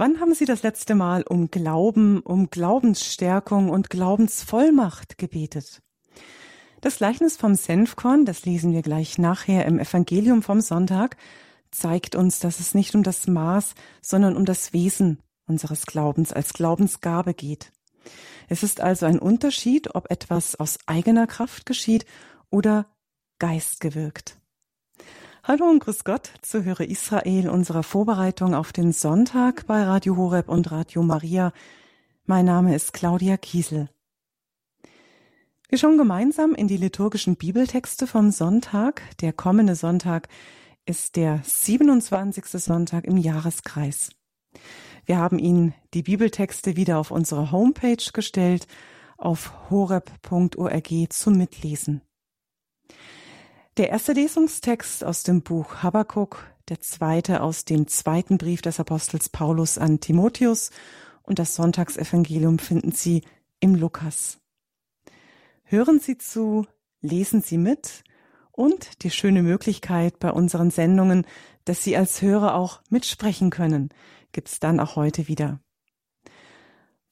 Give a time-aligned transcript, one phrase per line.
[0.00, 5.82] Wann haben Sie das letzte Mal um Glauben, um Glaubensstärkung und Glaubensvollmacht gebetet?
[6.80, 11.18] Das Gleichnis vom Senfkorn, das lesen wir gleich nachher im Evangelium vom Sonntag,
[11.70, 16.54] zeigt uns, dass es nicht um das Maß, sondern um das Wesen unseres Glaubens als
[16.54, 17.70] Glaubensgabe geht.
[18.48, 22.06] Es ist also ein Unterschied, ob etwas aus eigener Kraft geschieht
[22.48, 22.86] oder
[23.38, 24.39] geistgewirkt.
[25.52, 30.48] Hallo und grüß Gott zu Höre Israel unserer Vorbereitung auf den Sonntag bei Radio Horeb
[30.48, 31.52] und Radio Maria.
[32.24, 33.88] Mein Name ist Claudia Kiesel.
[35.68, 39.02] Wir schauen gemeinsam in die liturgischen Bibeltexte vom Sonntag.
[39.22, 40.28] Der kommende Sonntag
[40.86, 42.44] ist der 27.
[42.44, 44.12] Sonntag im Jahreskreis.
[45.04, 48.68] Wir haben Ihnen die Bibeltexte wieder auf unsere Homepage gestellt,
[49.18, 52.02] auf horeb.org zum Mitlesen.
[53.76, 59.28] Der erste Lesungstext aus dem Buch Habakkuk, der zweite aus dem zweiten Brief des Apostels
[59.28, 60.70] Paulus an Timotheus
[61.22, 63.22] und das Sonntagsevangelium finden Sie
[63.60, 64.40] im Lukas.
[65.62, 66.66] Hören Sie zu,
[67.00, 68.02] lesen Sie mit
[68.50, 71.24] und die schöne Möglichkeit bei unseren Sendungen,
[71.64, 73.90] dass Sie als Hörer auch mitsprechen können,
[74.32, 75.60] gibt's dann auch heute wieder.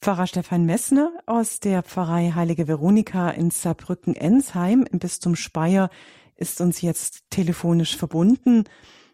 [0.01, 5.91] Pfarrer Stefan Messner aus der Pfarrei Heilige Veronika in Saarbrücken-Ensheim im Bistum Speyer
[6.39, 8.64] ist uns jetzt telefonisch verbunden.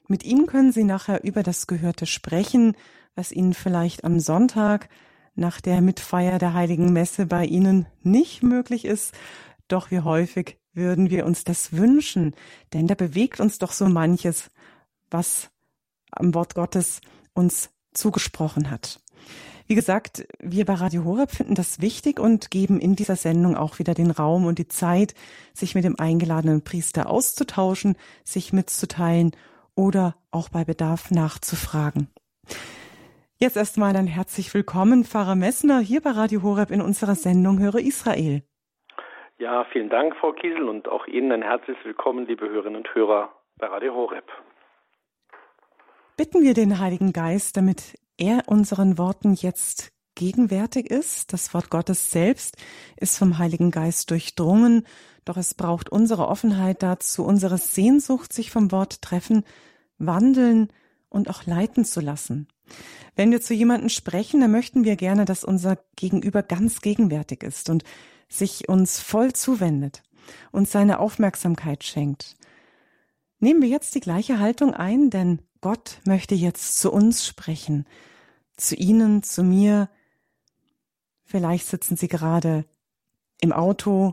[0.06, 2.76] Mit ihm können Sie nachher über das Gehörte sprechen,
[3.16, 4.88] was Ihnen vielleicht am Sonntag
[5.34, 9.14] nach der Mitfeier der Heiligen Messe bei Ihnen nicht möglich ist.
[9.66, 12.34] Doch wie häufig würden wir uns das wünschen,
[12.72, 14.50] denn da bewegt uns doch so manches,
[15.10, 15.50] was
[16.10, 17.00] am Wort Gottes
[17.32, 19.00] uns zugesprochen hat.
[19.66, 23.78] Wie gesagt, wir bei Radio Horeb finden das wichtig und geben in dieser Sendung auch
[23.78, 25.14] wieder den Raum und die Zeit,
[25.54, 29.32] sich mit dem eingeladenen Priester auszutauschen, sich mitzuteilen
[29.74, 32.08] oder auch bei Bedarf nachzufragen.
[33.38, 37.80] Jetzt erstmal ein herzlich willkommen, Pfarrer Messner, hier bei Radio Horeb in unserer Sendung Höre
[37.80, 38.42] Israel.
[39.38, 43.32] Ja, vielen Dank, Frau Kiesel, und auch Ihnen ein herzliches Willkommen, liebe Hörerinnen und Hörer
[43.56, 44.30] bei Radio Horeb.
[46.18, 51.32] Bitten wir den Heiligen Geist, damit er unseren Worten jetzt gegenwärtig ist.
[51.32, 52.56] Das Wort Gottes selbst
[52.96, 54.86] ist vom Heiligen Geist durchdrungen,
[55.24, 59.44] doch es braucht unsere Offenheit dazu, unsere Sehnsucht, sich vom Wort treffen,
[59.98, 60.68] wandeln
[61.08, 62.48] und auch leiten zu lassen.
[63.16, 67.70] Wenn wir zu jemandem sprechen, dann möchten wir gerne, dass unser Gegenüber ganz gegenwärtig ist
[67.70, 67.84] und
[68.28, 70.02] sich uns voll zuwendet,
[70.52, 72.36] und seine Aufmerksamkeit schenkt.
[73.38, 77.86] Nehmen wir jetzt die gleiche Haltung ein, denn Gott möchte jetzt zu uns sprechen,
[78.54, 79.88] zu Ihnen, zu mir.
[81.24, 82.66] Vielleicht sitzen Sie gerade
[83.40, 84.12] im Auto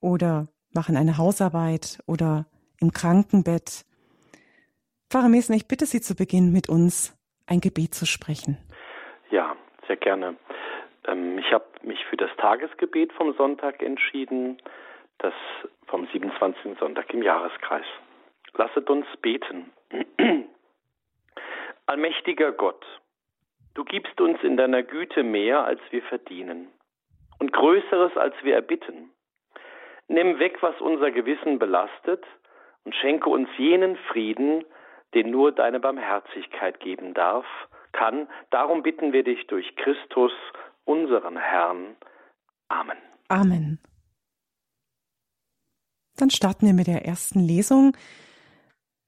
[0.00, 2.46] oder machen eine Hausarbeit oder
[2.80, 3.84] im Krankenbett.
[5.08, 8.58] Pfarrer Mesen, ich bitte Sie zu Beginn mit uns ein Gebet zu sprechen.
[9.30, 9.54] Ja,
[9.86, 10.34] sehr gerne.
[11.06, 14.60] Ähm, ich habe mich für das Tagesgebet vom Sonntag entschieden,
[15.18, 15.34] das
[15.86, 16.76] vom 27.
[16.80, 17.86] Sonntag im Jahreskreis.
[18.54, 19.70] Lasset uns beten.
[21.86, 22.84] Allmächtiger Gott,
[23.74, 26.68] du gibst uns in deiner Güte mehr, als wir verdienen
[27.38, 29.10] und Größeres, als wir erbitten.
[30.08, 32.24] Nimm weg, was unser Gewissen belastet
[32.84, 34.64] und schenke uns jenen Frieden,
[35.14, 37.46] den nur deine Barmherzigkeit geben darf,
[37.92, 38.28] kann.
[38.50, 40.32] Darum bitten wir dich durch Christus,
[40.84, 41.96] unseren Herrn.
[42.68, 42.98] Amen.
[43.28, 43.78] Amen.
[46.16, 47.96] Dann starten wir mit der ersten Lesung,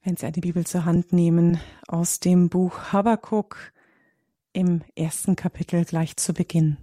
[0.02, 3.72] wenn Sie eine Bibel zur Hand nehmen, aus dem Buch Habakkuk
[4.52, 6.78] im ersten Kapitel gleich zu Beginn.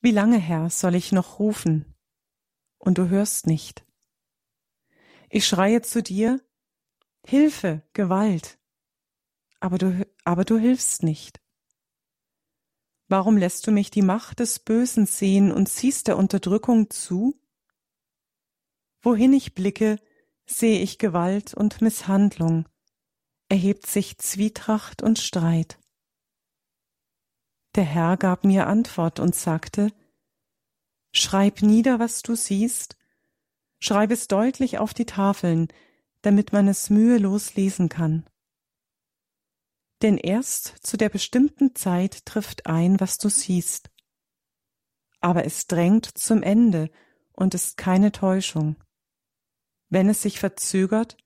[0.00, 1.86] Wie lange, Herr, soll ich noch rufen,
[2.78, 3.84] und du hörst nicht?
[5.30, 6.40] Ich schreie zu dir,
[7.26, 8.58] Hilfe, Gewalt,
[9.60, 11.40] aber du, aber du hilfst nicht.
[13.08, 17.40] Warum lässt du mich die Macht des Bösen sehen und ziehst der Unterdrückung zu?
[19.02, 19.98] Wohin ich blicke,
[20.46, 22.68] sehe ich Gewalt und Misshandlung,
[23.48, 25.78] erhebt sich Zwietracht und Streit.
[27.74, 29.92] Der Herr gab mir Antwort und sagte,
[31.12, 32.96] Schreib nieder, was du siehst,
[33.78, 35.68] schreib es deutlich auf die Tafeln,
[36.22, 38.24] damit man es mühelos lesen kann.
[40.02, 43.90] Denn erst zu der bestimmten Zeit trifft ein, was du siehst.
[45.20, 46.90] Aber es drängt zum Ende
[47.32, 48.76] und ist keine Täuschung.
[49.88, 51.16] Wenn es sich verzögert,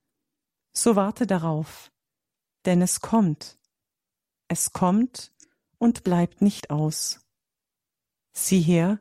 [0.73, 1.91] so warte darauf,
[2.67, 3.59] denn es kommt.
[4.49, 5.33] Es kommt
[5.79, 7.25] und bleibt nicht aus.
[8.33, 9.01] Sieh her,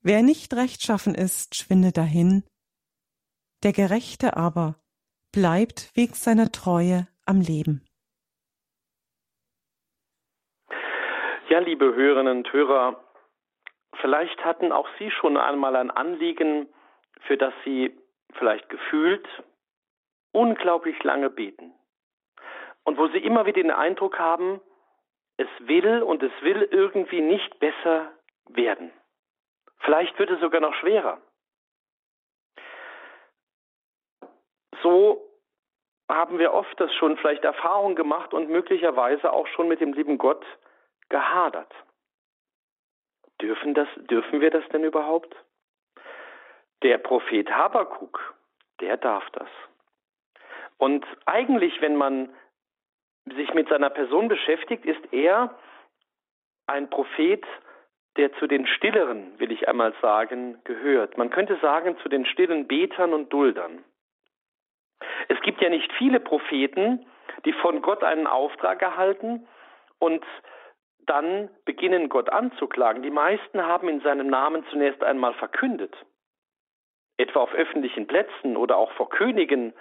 [0.00, 2.44] wer nicht rechtschaffen ist, schwinde dahin,
[3.62, 4.76] der Gerechte aber
[5.32, 7.84] bleibt wegen seiner Treue am Leben.
[11.48, 13.02] Ja, liebe Hörerinnen und Hörer,
[14.00, 16.66] vielleicht hatten auch Sie schon einmal ein Anliegen,
[17.26, 17.94] für das Sie
[18.34, 19.26] vielleicht gefühlt
[20.32, 21.74] unglaublich lange beten.
[22.84, 24.60] Und wo Sie immer wieder den Eindruck haben,
[25.36, 28.12] es will und es will irgendwie nicht besser
[28.48, 28.92] werden.
[29.80, 31.20] Vielleicht wird es sogar noch schwerer.
[34.82, 35.28] So
[36.08, 40.18] haben wir oft das schon vielleicht Erfahrung gemacht und möglicherweise auch schon mit dem lieben
[40.18, 40.44] Gott
[41.08, 41.72] gehadert.
[43.40, 45.34] Dürfen, das, dürfen wir das denn überhaupt?
[46.82, 48.34] Der Prophet Habakuk,
[48.80, 49.48] der darf das.
[50.78, 52.28] Und eigentlich, wenn man
[53.36, 55.56] sich mit seiner Person beschäftigt, ist er
[56.66, 57.44] ein Prophet,
[58.16, 61.16] der zu den Stilleren, will ich einmal sagen, gehört.
[61.16, 63.84] Man könnte sagen, zu den stillen Betern und Duldern.
[65.28, 67.06] Es gibt ja nicht viele Propheten,
[67.44, 69.46] die von Gott einen Auftrag erhalten
[69.98, 70.24] und
[71.06, 73.02] dann beginnen Gott anzuklagen.
[73.02, 75.96] Die meisten haben in seinem Namen zunächst einmal verkündet,
[77.22, 79.72] etwa auf öffentlichen Plätzen oder auch vor Königen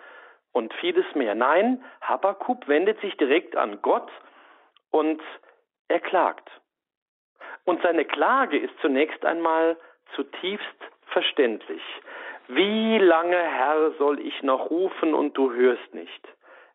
[0.52, 1.36] und vieles mehr.
[1.36, 4.10] Nein, Habakkuk wendet sich direkt an Gott
[4.92, 5.22] und
[5.88, 6.50] er klagt.
[7.66, 9.78] Und seine Klage ist zunächst einmal
[10.16, 10.66] zutiefst
[11.08, 11.82] verständlich.
[12.48, 16.28] Wie lange, Herr, soll ich noch rufen und du hörst nicht?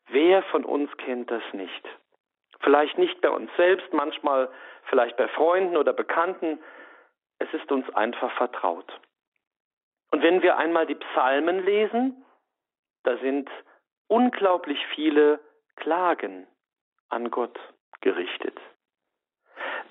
[0.09, 1.89] Wer von uns kennt das nicht?
[2.61, 4.49] Vielleicht nicht bei uns selbst, manchmal
[4.85, 6.59] vielleicht bei Freunden oder Bekannten.
[7.39, 8.91] Es ist uns einfach vertraut.
[10.17, 12.25] Und wenn wir einmal die Psalmen lesen,
[13.05, 13.51] da sind
[14.09, 15.41] unglaublich viele
[15.77, 16.47] Klagen
[17.11, 17.61] an Gott
[18.01, 18.59] gerichtet.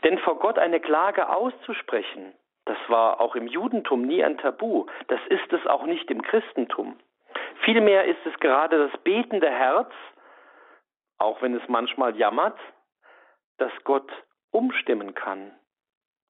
[0.04, 2.34] Denn vor Gott eine Klage auszusprechen,
[2.66, 4.88] das war auch im Judentum nie ein Tabu.
[5.10, 6.98] Das ist es auch nicht im Christentum.
[7.64, 9.94] Vielmehr ist es gerade das betende Herz,
[11.20, 12.58] auch wenn es manchmal jammert,
[13.60, 14.12] dass Gott
[14.50, 15.54] umstimmen kann,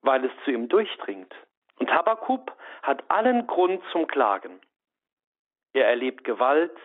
[0.01, 1.33] weil es zu ihm durchdringt.
[1.79, 2.51] Und Habakkuk
[2.83, 4.59] hat allen Grund zum Klagen.
[5.73, 6.75] Er erlebt Gewalt,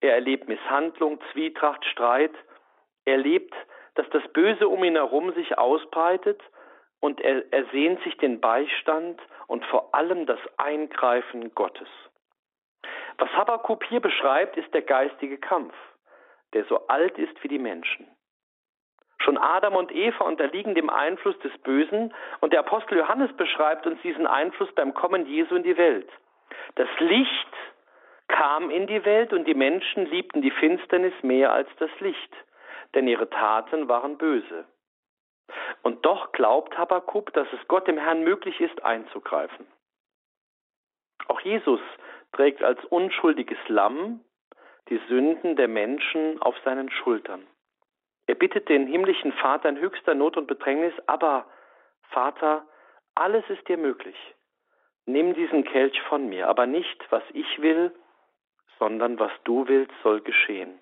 [0.00, 2.34] er erlebt Misshandlung, Zwietracht, Streit,
[3.04, 3.54] er erlebt,
[3.94, 6.40] dass das Böse um ihn herum sich ausbreitet
[7.00, 11.88] und er, er sehnt sich den Beistand und vor allem das Eingreifen Gottes.
[13.18, 15.74] Was Habakkuk hier beschreibt, ist der geistige Kampf,
[16.52, 18.06] der so alt ist wie die Menschen.
[19.30, 24.02] Schon Adam und Eva unterliegen dem Einfluss des Bösen und der Apostel Johannes beschreibt uns
[24.02, 26.08] diesen Einfluss beim Kommen Jesu in die Welt.
[26.74, 27.52] Das Licht
[28.26, 32.34] kam in die Welt und die Menschen liebten die Finsternis mehr als das Licht,
[32.94, 34.64] denn ihre Taten waren böse.
[35.82, 39.64] Und doch glaubt Habakkuk, dass es Gott dem Herrn möglich ist, einzugreifen.
[41.28, 41.80] Auch Jesus
[42.32, 44.24] trägt als unschuldiges Lamm
[44.88, 47.46] die Sünden der Menschen auf seinen Schultern.
[48.30, 51.46] Er bittet den himmlischen Vater in höchster Not und Bedrängnis, aber
[52.10, 52.64] Vater,
[53.16, 54.14] alles ist dir möglich.
[55.04, 57.92] Nimm diesen Kelch von mir, aber nicht, was ich will,
[58.78, 60.78] sondern was du willst, soll geschehen.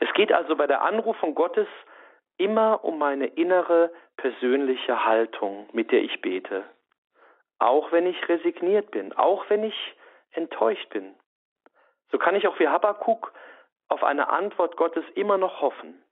[0.00, 1.68] Es geht also bei der Anrufung Gottes
[2.36, 6.64] immer um meine innere persönliche Haltung, mit der ich bete.
[7.60, 9.94] Auch wenn ich resigniert bin, auch wenn ich
[10.32, 11.14] enttäuscht bin.
[12.10, 13.32] So kann ich auch wie Habakkuk
[13.86, 16.02] auf eine Antwort Gottes immer noch hoffen.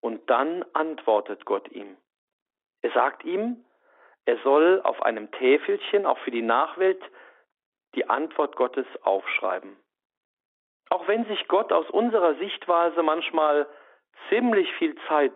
[0.00, 1.96] Und dann antwortet Gott ihm.
[2.82, 3.64] Er sagt ihm,
[4.24, 7.02] er soll auf einem Täfelchen, auch für die Nachwelt,
[7.94, 9.76] die Antwort Gottes aufschreiben.
[10.90, 13.66] Auch wenn sich Gott aus unserer Sichtweise manchmal
[14.28, 15.34] ziemlich viel Zeit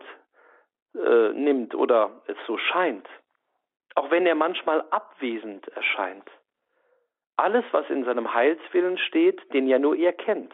[0.95, 3.07] äh, nimmt oder es so scheint,
[3.95, 6.29] auch wenn er manchmal abwesend erscheint.
[7.35, 10.53] Alles, was in seinem Heilswillen steht, den ja nur er kennt,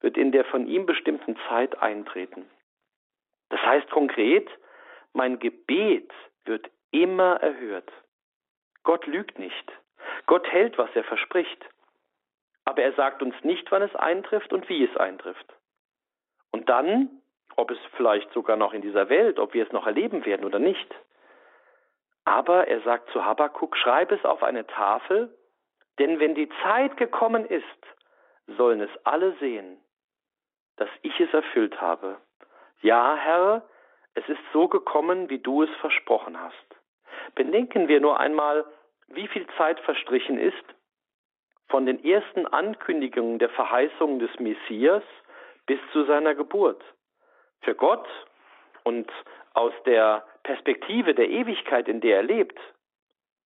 [0.00, 2.50] wird in der von ihm bestimmten Zeit eintreten.
[3.52, 4.50] Das heißt konkret,
[5.12, 6.10] mein Gebet
[6.44, 7.92] wird immer erhört.
[8.82, 9.72] Gott lügt nicht.
[10.26, 11.64] Gott hält, was er verspricht.
[12.64, 15.46] Aber er sagt uns nicht, wann es eintrifft und wie es eintrifft.
[16.50, 17.22] Und dann
[17.56, 20.58] ob es vielleicht sogar noch in dieser Welt, ob wir es noch erleben werden oder
[20.58, 20.94] nicht.
[22.24, 25.36] Aber er sagt zu Habakkuk, schreib es auf eine Tafel,
[25.98, 27.64] denn wenn die Zeit gekommen ist,
[28.46, 29.78] sollen es alle sehen,
[30.76, 32.18] dass ich es erfüllt habe.
[32.82, 33.62] Ja, Herr,
[34.14, 36.54] es ist so gekommen, wie du es versprochen hast.
[37.34, 38.64] Bedenken wir nur einmal,
[39.06, 40.64] wie viel Zeit verstrichen ist
[41.68, 45.04] von den ersten Ankündigungen der Verheißungen des Messias
[45.66, 46.82] bis zu seiner Geburt
[47.60, 48.06] für Gott
[48.82, 49.10] und
[49.54, 52.58] aus der Perspektive der Ewigkeit, in der er lebt,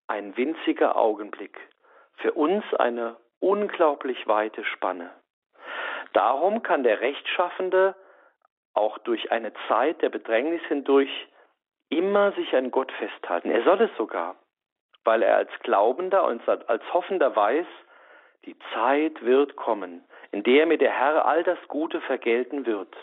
[0.07, 1.59] ein winziger Augenblick.
[2.17, 5.11] Für uns eine unglaublich weite Spanne.
[6.15, 7.95] Darum kann der Rechtschaffende
[8.77, 11.11] auch durch eine Zeit der Bedrängnis hindurch
[11.89, 13.51] immer sich an Gott festhalten.
[13.51, 14.37] Er soll es sogar,
[15.05, 17.67] weil er als Glaubender und als Hoffender weiß,
[18.45, 22.95] die Zeit wird kommen, in der mir der Herr all das Gute vergelten wird.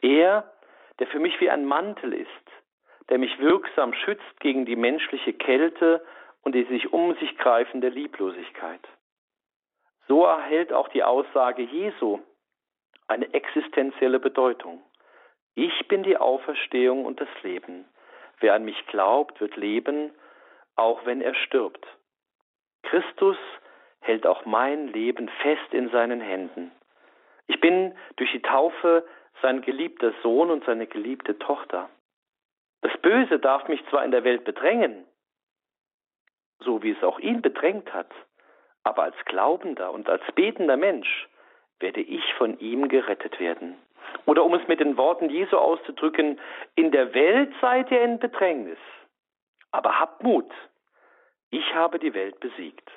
[0.00, 0.52] Er,
[0.98, 2.28] der für mich wie ein Mantel ist,
[3.08, 6.04] der mich wirksam schützt gegen die menschliche Kälte
[6.42, 8.80] und die sich um sich greifende Lieblosigkeit.
[10.08, 12.20] So erhält auch die Aussage Jesu
[13.06, 14.82] eine existenzielle Bedeutung.
[15.54, 17.84] Ich bin die Auferstehung und das Leben.
[18.40, 20.12] Wer an mich glaubt, wird leben,
[20.76, 21.86] auch wenn er stirbt.
[22.82, 23.36] Christus
[24.00, 26.72] hält auch mein Leben fest in seinen Händen.
[27.46, 29.06] Ich bin durch die Taufe
[29.42, 31.90] sein geliebter Sohn und seine geliebte Tochter.
[32.82, 35.04] Das Böse darf mich zwar in der Welt bedrängen,
[36.60, 38.10] so wie es auch ihn bedrängt hat,
[38.84, 41.28] aber als glaubender und als betender Mensch
[41.78, 43.76] werde ich von ihm gerettet werden.
[44.26, 46.38] Oder um es mit den Worten Jesu auszudrücken,
[46.74, 48.78] in der Welt seid ihr in Bedrängnis,
[49.70, 50.50] aber habt Mut,
[51.50, 52.88] ich habe die Welt besiegt.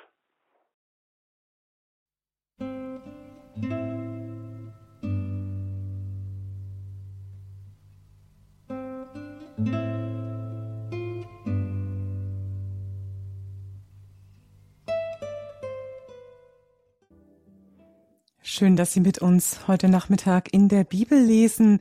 [18.56, 21.80] Schön, dass Sie mit uns heute Nachmittag in der Bibel lesen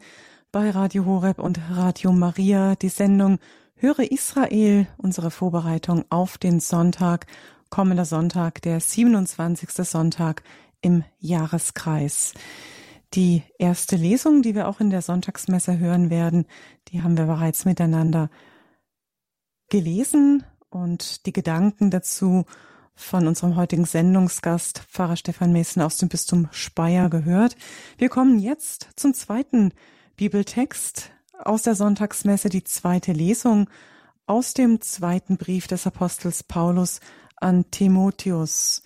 [0.51, 2.74] bei Radio Horeb und Radio Maria.
[2.75, 3.38] Die Sendung
[3.75, 7.27] Höre Israel, unsere Vorbereitung auf den Sonntag,
[7.70, 9.70] kommender Sonntag, der 27.
[9.88, 10.42] Sonntag
[10.82, 12.34] im Jahreskreis.
[13.13, 16.48] Die erste Lesung, die wir auch in der Sonntagsmesse hören werden,
[16.88, 18.32] die haben wir bereits miteinander
[19.70, 22.46] gelesen und die Gedanken dazu
[22.95, 27.55] von unserem heutigen Sendungsgast, Pfarrer Stefan Messen aus dem Bistum Speyer gehört.
[27.97, 29.73] Wir kommen jetzt zum zweiten
[30.15, 33.69] Bibeltext aus der Sonntagsmesse, die zweite Lesung
[34.25, 37.00] aus dem zweiten Brief des Apostels Paulus
[37.35, 38.83] an Timotheus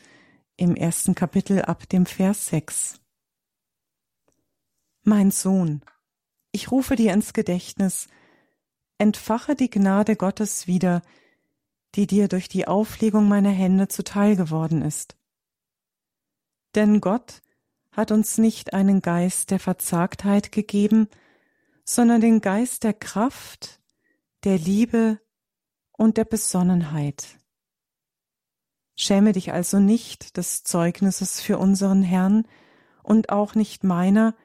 [0.56, 3.00] im ersten Kapitel ab dem Vers 6.
[5.04, 5.82] Mein Sohn,
[6.52, 8.08] ich rufe dir ins Gedächtnis,
[8.98, 11.04] entfache die Gnade Gottes wieder,
[11.98, 15.18] die dir durch die Auflegung meiner Hände zuteil geworden ist.
[16.76, 17.42] Denn Gott
[17.92, 21.10] hat uns nicht einen Geist der Verzagtheit gegeben,
[21.84, 23.80] sondern den Geist der Kraft,
[24.44, 25.20] der Liebe
[25.92, 27.40] und der Besonnenheit.
[28.96, 32.48] Schäme dich also nicht des Zeugnisses für unseren Herrn
[33.02, 34.36] und auch nicht meiner,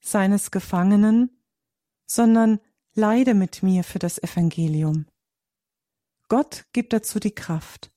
[0.00, 1.42] seines Gefangenen,
[2.06, 2.58] sondern
[2.94, 5.04] leide mit mir für das Evangelium.
[6.28, 7.92] Gott gibt dazu die Kraft.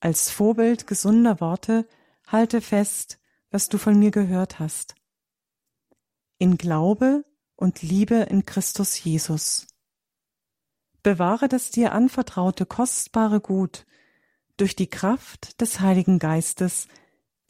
[0.00, 1.86] Als Vorbild gesunder Worte
[2.26, 3.18] halte fest,
[3.50, 4.94] was du von mir gehört hast.
[6.38, 7.24] In Glaube
[7.54, 9.66] und Liebe in Christus Jesus.
[11.02, 13.86] Bewahre das dir anvertraute kostbare Gut
[14.56, 16.88] durch die Kraft des Heiligen Geistes,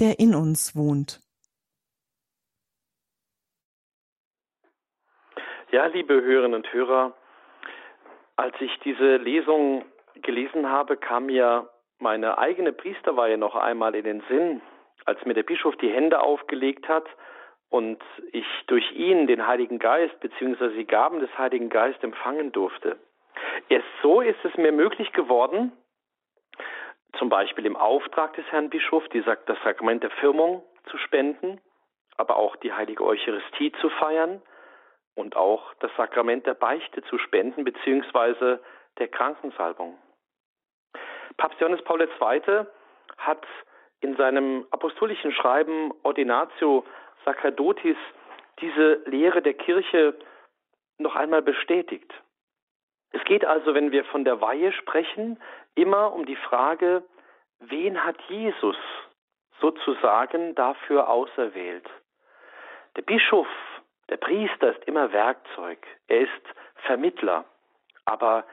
[0.01, 1.23] der in uns wohnt.
[5.73, 7.17] Ja, liebe Hörerinnen und Hörer,
[8.37, 9.85] als ich diese Lesung
[10.23, 14.61] gelesen habe, kam mir meine eigene Priesterweihe noch einmal in den Sinn,
[15.07, 17.07] als mir der Bischof die Hände aufgelegt hat
[17.71, 18.03] und
[18.33, 20.69] ich durch ihn den Heiligen Geist bzw.
[20.77, 22.99] die Gaben des Heiligen Geistes empfangen durfte.
[23.69, 25.73] Erst so ist es mir möglich geworden,
[27.19, 29.09] zum Beispiel im Auftrag des Herrn Bischofs
[29.47, 31.61] das Sakrament der Firmung zu spenden,
[32.17, 34.43] aber auch die heilige Eucharistie zu feiern,
[35.17, 38.61] und auch das Sakrament der Beichte zu spenden beziehungsweise
[38.99, 39.99] der Krankensalbung.
[41.37, 42.67] Papst Johannes Paul II.
[43.19, 43.47] hat
[44.01, 46.85] in seinem apostolischen Schreiben Ordinatio
[47.25, 47.97] Sacerdotis
[48.61, 50.15] diese Lehre der Kirche
[50.99, 52.13] noch einmal bestätigt.
[53.11, 55.41] Es geht also, wenn wir von der Weihe sprechen,
[55.75, 57.03] immer um die Frage,
[57.61, 58.77] wen hat Jesus
[59.61, 61.89] sozusagen dafür auserwählt?
[62.97, 63.49] Der Bischof
[64.09, 66.43] der Priester ist immer Werkzeug, er ist
[66.87, 67.45] Vermittler.
[68.05, 68.45] Aber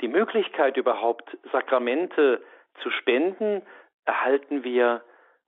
[0.00, 2.42] die Möglichkeit überhaupt Sakramente
[2.82, 3.62] zu spenden,
[4.06, 5.02] erhalten wir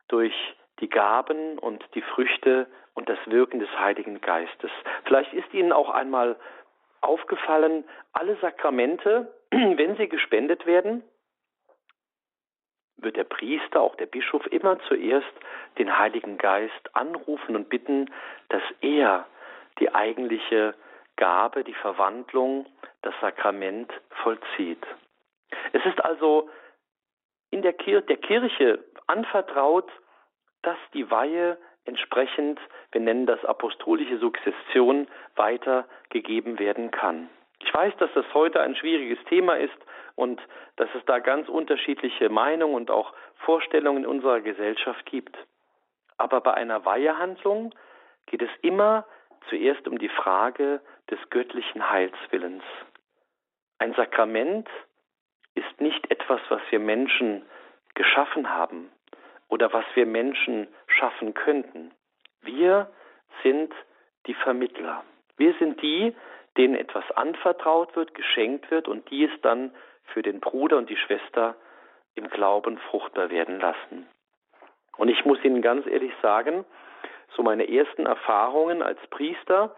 [0.08, 0.34] durch
[0.80, 4.70] die Gaben und die Früchte und das Wirken des Heiligen Geistes.
[5.04, 6.36] Vielleicht ist Ihnen auch einmal
[7.00, 11.02] aufgefallen, alle Sakramente, wenn sie gespendet werden,
[12.98, 15.32] wird der Priester, auch der Bischof, immer zuerst
[15.78, 18.10] den Heiligen Geist anrufen und bitten,
[18.48, 19.26] dass er
[19.78, 20.74] die eigentliche
[21.16, 22.66] Gabe, die Verwandlung,
[23.02, 23.92] das Sakrament
[24.22, 24.84] vollzieht.
[25.72, 26.48] Es ist also
[27.50, 29.90] in der, Kir der Kirche anvertraut,
[30.62, 32.58] dass die Weihe entsprechend,
[32.92, 35.06] wir nennen das apostolische Sukzession,
[35.36, 37.30] weitergegeben werden kann.
[37.60, 39.76] Ich weiß, dass das heute ein schwieriges Thema ist
[40.14, 40.40] und
[40.76, 45.36] dass es da ganz unterschiedliche Meinungen und auch Vorstellungen in unserer Gesellschaft gibt.
[46.18, 47.74] Aber bei einer Weihehandlung
[48.26, 49.06] geht es immer
[49.48, 52.64] zuerst um die Frage des göttlichen Heilswillens.
[53.78, 54.68] Ein Sakrament
[55.54, 57.44] ist nicht etwas, was wir Menschen
[57.94, 58.90] geschaffen haben
[59.48, 61.92] oder was wir Menschen schaffen könnten.
[62.42, 62.90] Wir
[63.42, 63.72] sind
[64.26, 65.04] die Vermittler.
[65.36, 66.14] Wir sind die,
[66.56, 69.72] denen etwas anvertraut wird, geschenkt wird und die es dann
[70.04, 71.56] für den Bruder und die Schwester
[72.14, 74.08] im Glauben fruchtbar werden lassen.
[74.96, 76.64] Und ich muss Ihnen ganz ehrlich sagen,
[77.36, 79.74] so meine ersten Erfahrungen als Priester,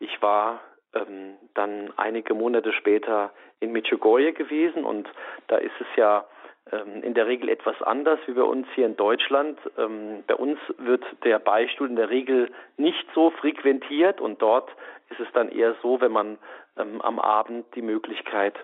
[0.00, 0.60] ich war
[0.94, 5.08] ähm, dann einige Monate später in Medjugorje gewesen und
[5.48, 6.24] da ist es ja
[6.72, 9.58] ähm, in der Regel etwas anders wie bei uns hier in Deutschland.
[9.76, 14.70] Ähm, bei uns wird der Beistuhl in der Regel nicht so frequentiert und dort
[15.10, 16.38] ist es dann eher so, wenn man
[16.76, 18.54] ähm, am Abend die Möglichkeit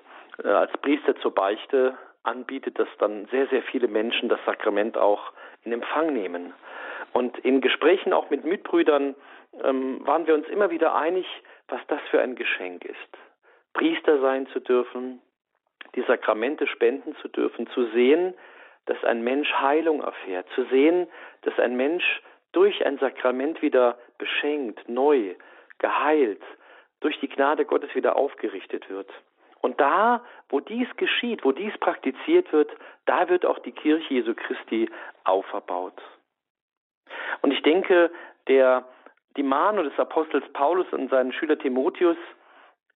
[0.43, 5.33] äh, als Priester zur Beichte anbietet, dass dann sehr, sehr viele Menschen das Sakrament auch
[5.63, 6.55] in Empfang nehmen.
[7.15, 9.15] Und in Gesprächen auch mit Mitbrüdern
[9.63, 11.27] ähm, waren wir uns immer wieder einig,
[11.69, 12.99] was das für ein Geschenk ist.
[13.73, 15.23] Priester sein zu dürfen,
[15.95, 18.35] die Sakramente spenden zu dürfen, zu sehen,
[18.87, 21.07] dass ein Mensch Heilung erfährt, zu sehen,
[21.43, 22.05] dass ein Mensch
[22.53, 25.37] durch ein Sakrament wieder beschenkt, neu,
[25.79, 26.43] geheilt,
[26.99, 29.11] durch die Gnade Gottes wieder aufgerichtet wird.
[29.61, 32.71] Und da, wo dies geschieht, wo dies praktiziert wird,
[33.07, 34.91] da wird auch die Kirche Jesu Christi
[35.23, 36.01] auferbaut.
[37.43, 38.11] Und ich denke,
[38.49, 38.85] der,
[39.37, 42.17] die Mahnung des Apostels Paulus und seinen Schüler Timotheus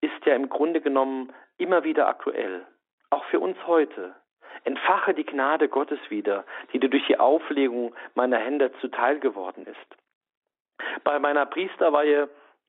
[0.00, 2.66] ist ja im Grunde genommen immer wieder aktuell.
[3.10, 4.14] Auch für uns heute.
[4.64, 9.98] Entfache die Gnade Gottes wieder, die dir durch die Auflegung meiner Hände zuteil geworden ist.
[11.04, 12.28] Bei meiner Priesterweihe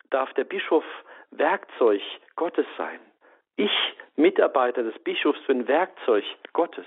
[0.10, 0.84] darf der Bischof
[1.32, 2.02] Werkzeug
[2.36, 3.00] Gottes sein.
[3.56, 3.72] Ich,
[4.16, 6.24] Mitarbeiter des Bischofs, bin Werkzeug
[6.54, 6.86] Gottes.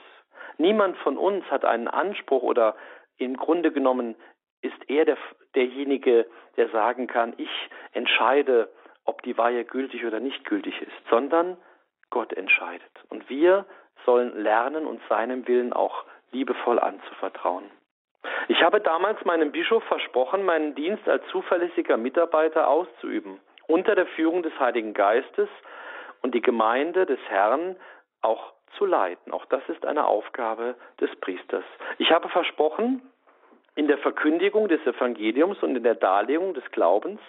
[0.59, 2.77] Niemand von uns hat einen Anspruch oder
[3.19, 4.17] im Grunde genommen
[4.63, 5.19] ist er der,
[5.55, 7.51] derjenige, der sagen kann, ich
[7.93, 8.69] entscheide,
[9.05, 11.57] ob die Weihe gültig oder nicht gültig ist, sondern
[12.11, 12.91] Gott entscheidet.
[13.09, 13.67] Und wir
[14.05, 17.65] sollen lernen, uns seinem Willen auch liebevoll anzuvertrauen.
[18.49, 24.43] Ich habe damals meinem Bischof versprochen, meinen Dienst als zuverlässiger Mitarbeiter auszuüben, unter der Führung
[24.43, 25.49] des Heiligen Geistes
[26.23, 27.77] und die Gemeinde des Herrn
[28.21, 29.33] auch zu leiten.
[29.33, 31.65] Auch das ist eine Aufgabe des Priesters.
[31.99, 33.03] Ich habe versprochen,
[33.75, 37.21] in der Verkündigung des Evangeliums und in der Darlegung des Glaubens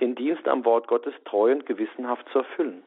[0.00, 2.82] den Dienst am Wort Gottes treu und gewissenhaft zu erfüllen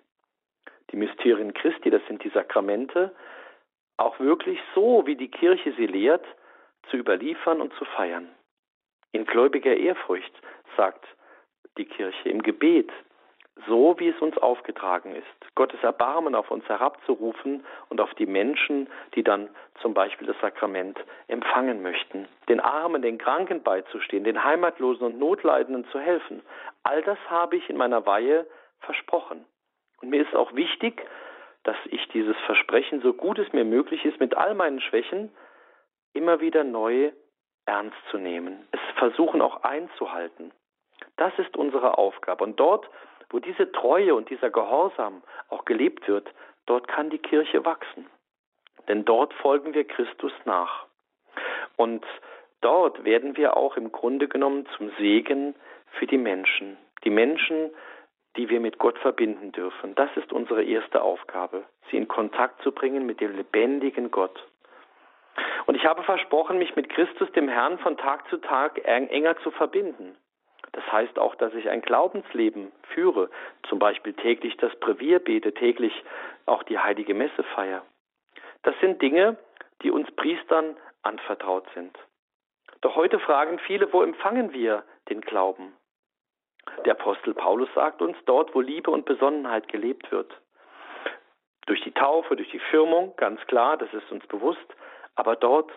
[0.91, 3.13] die Mysterien Christi, das sind die Sakramente,
[3.97, 6.25] auch wirklich so, wie die Kirche sie lehrt,
[6.89, 8.29] zu überliefern und zu feiern.
[9.11, 10.33] In gläubiger Ehrfurcht,
[10.77, 11.05] sagt
[11.77, 12.91] die Kirche, im Gebet,
[13.67, 18.89] so wie es uns aufgetragen ist, Gottes Erbarmen auf uns herabzurufen und auf die Menschen,
[19.15, 19.49] die dann
[19.81, 25.85] zum Beispiel das Sakrament empfangen möchten, den Armen, den Kranken beizustehen, den Heimatlosen und Notleidenden
[25.91, 26.41] zu helfen.
[26.83, 28.45] All das habe ich in meiner Weihe
[28.79, 29.45] versprochen.
[30.01, 31.01] Und mir ist auch wichtig,
[31.63, 35.31] dass ich dieses Versprechen, so gut es mir möglich ist, mit all meinen Schwächen
[36.13, 37.11] immer wieder neu
[37.65, 40.51] ernst zu nehmen, es versuchen auch einzuhalten.
[41.17, 42.43] Das ist unsere Aufgabe.
[42.43, 42.87] Und dort,
[43.29, 46.29] wo diese Treue und dieser Gehorsam auch gelebt wird,
[46.65, 48.07] dort kann die Kirche wachsen.
[48.87, 50.85] Denn dort folgen wir Christus nach.
[51.75, 52.05] Und
[52.61, 55.55] dort werden wir auch im Grunde genommen zum Segen
[55.97, 56.77] für die Menschen.
[57.03, 57.71] Die Menschen,
[58.37, 59.95] die wir mit Gott verbinden dürfen.
[59.95, 64.45] Das ist unsere erste Aufgabe, sie in Kontakt zu bringen mit dem lebendigen Gott.
[65.65, 69.51] Und ich habe versprochen, mich mit Christus, dem Herrn, von Tag zu Tag enger zu
[69.51, 70.15] verbinden.
[70.75, 73.29] Das heißt auch, dass ich ein Glaubensleben führe,
[73.69, 75.93] zum Beispiel täglich das Brevier bete, täglich
[76.45, 77.85] auch die heilige Messe feier.
[78.63, 79.37] Das sind Dinge,
[79.83, 81.97] die uns Priestern anvertraut sind.
[82.81, 85.73] Doch heute fragen viele, wo empfangen wir den Glauben?
[86.83, 90.41] Der Apostel Paulus sagt uns, dort, wo Liebe und Besonnenheit gelebt wird.
[91.67, 94.75] Durch die Taufe, durch die Firmung, ganz klar, das ist uns bewusst,
[95.15, 95.71] aber dort,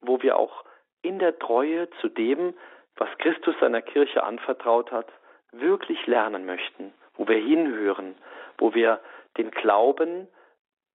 [0.00, 0.64] wo wir auch
[1.02, 2.54] in der Treue zu dem,
[2.96, 5.06] was Christus seiner Kirche anvertraut hat,
[5.52, 8.16] wirklich lernen möchten, wo wir hinhören,
[8.58, 9.00] wo wir
[9.36, 10.28] den Glauben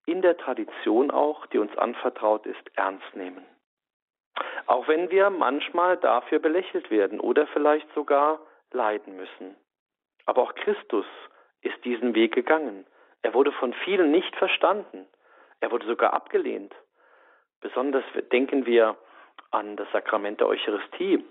[0.06, 3.44] in der Tradition auch, die uns anvertraut ist, ernst nehmen.
[4.66, 8.40] Auch wenn wir manchmal dafür belächelt werden oder vielleicht sogar
[8.72, 9.56] leiden müssen.
[10.26, 11.06] Aber auch Christus
[11.60, 12.86] ist diesen Weg gegangen.
[13.22, 15.06] Er wurde von vielen nicht verstanden.
[15.60, 16.74] Er wurde sogar abgelehnt.
[17.60, 18.96] Besonders denken wir
[19.50, 21.24] an das Sakrament der Eucharistie,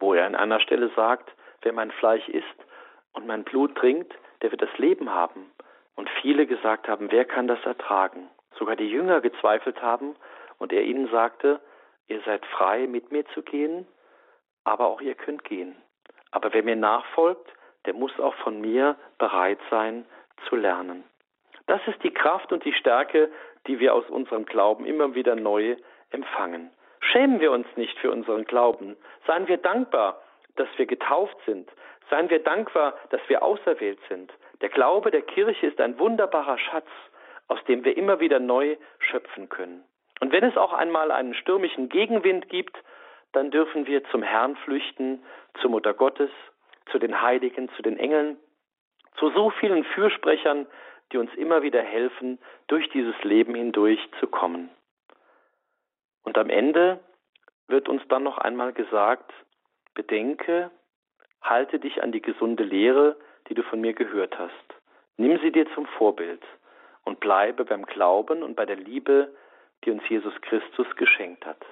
[0.00, 1.30] wo er an einer Stelle sagt,
[1.62, 2.46] wer mein Fleisch isst
[3.12, 5.52] und mein Blut trinkt, der wird das Leben haben.
[5.96, 8.30] und viele gesagt haben, wer kann das ertragen?
[8.58, 10.16] Sogar die Jünger gezweifelt haben
[10.58, 11.60] und er ihnen sagte,
[12.08, 13.86] ihr seid frei, mit mir zu gehen,
[14.64, 15.76] aber auch ihr könnt gehen.
[16.30, 17.52] Aber wer mir nachfolgt,
[17.84, 20.06] der muss auch von mir bereit sein
[20.48, 21.04] zu lernen.
[21.66, 23.30] Das ist die Kraft und die Stärke,
[23.66, 25.76] die wir aus unserem Glauben immer wieder neu
[26.10, 26.70] empfangen.
[27.12, 28.96] Schämen wir uns nicht für unseren Glauben.
[29.26, 30.20] Seien wir dankbar,
[30.56, 31.68] dass wir getauft sind.
[32.08, 34.32] Seien wir dankbar, dass wir auserwählt sind.
[34.60, 36.88] Der Glaube der Kirche ist ein wunderbarer Schatz,
[37.48, 39.84] aus dem wir immer wieder neu schöpfen können.
[40.20, 42.76] Und wenn es auch einmal einen stürmischen Gegenwind gibt,
[43.32, 45.22] dann dürfen wir zum Herrn flüchten,
[45.60, 46.30] zur Mutter Gottes,
[46.90, 48.36] zu den Heiligen, zu den Engeln,
[49.16, 50.66] zu so vielen Fürsprechern,
[51.12, 54.70] die uns immer wieder helfen, durch dieses Leben hindurch zu kommen.
[56.22, 57.00] Und am Ende
[57.68, 59.32] wird uns dann noch einmal gesagt,
[59.94, 60.70] bedenke,
[61.42, 63.16] halte dich an die gesunde Lehre,
[63.48, 64.54] die du von mir gehört hast.
[65.16, 66.42] Nimm sie dir zum Vorbild
[67.04, 69.34] und bleibe beim Glauben und bei der Liebe,
[69.84, 71.64] die uns Jesus Christus geschenkt hat.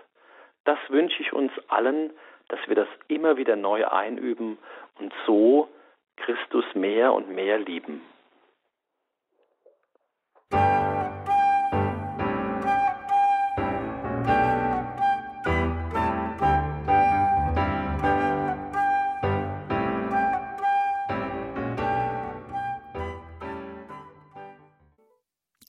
[0.64, 2.12] Das wünsche ich uns allen,
[2.48, 4.58] dass wir das immer wieder neu einüben
[4.98, 5.68] und so
[6.16, 8.02] Christus mehr und mehr lieben.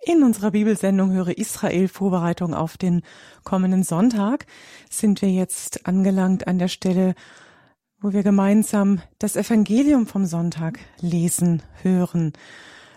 [0.10, 3.04] In unserer Bibelsendung Höre Israel Vorbereitung auf den
[3.44, 4.48] kommenden Sonntag
[4.90, 7.14] sind wir jetzt angelangt an der Stelle,
[8.02, 12.34] wo wir gemeinsam das Evangelium vom Sonntag lesen, hören.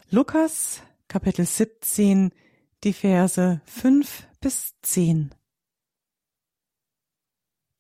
[0.09, 2.31] Lukas Kapitel 17,
[2.83, 5.35] die Verse 5 bis 10.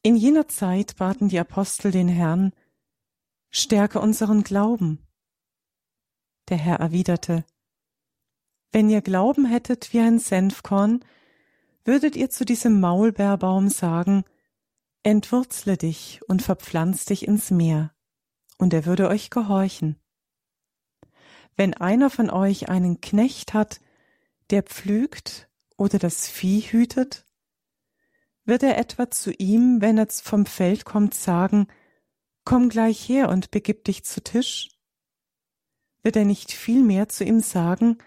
[0.03, 2.53] In jener Zeit baten die Apostel den Herrn,
[3.49, 4.99] Stärke unseren Glauben.
[6.51, 7.47] Der Herr erwiderte,
[8.73, 11.05] wenn ihr Glauben hättet wie ein Senfkorn,
[11.85, 14.25] würdet ihr zu diesem Maulbeerbaum sagen,
[15.05, 17.93] Entwurzle dich und verpflanz dich ins Meer,
[18.57, 19.97] und er würde euch gehorchen.
[21.57, 23.81] Wenn einer von euch einen Knecht hat,
[24.51, 27.27] der pflügt oder das Vieh hütet,
[28.45, 31.67] wird er etwa zu ihm, wenn er vom Feld kommt, sagen,
[32.45, 34.71] Komm gleich her und begib dich zu Tisch?
[36.03, 37.99] Wird er nicht vielmehr zu ihm sagen,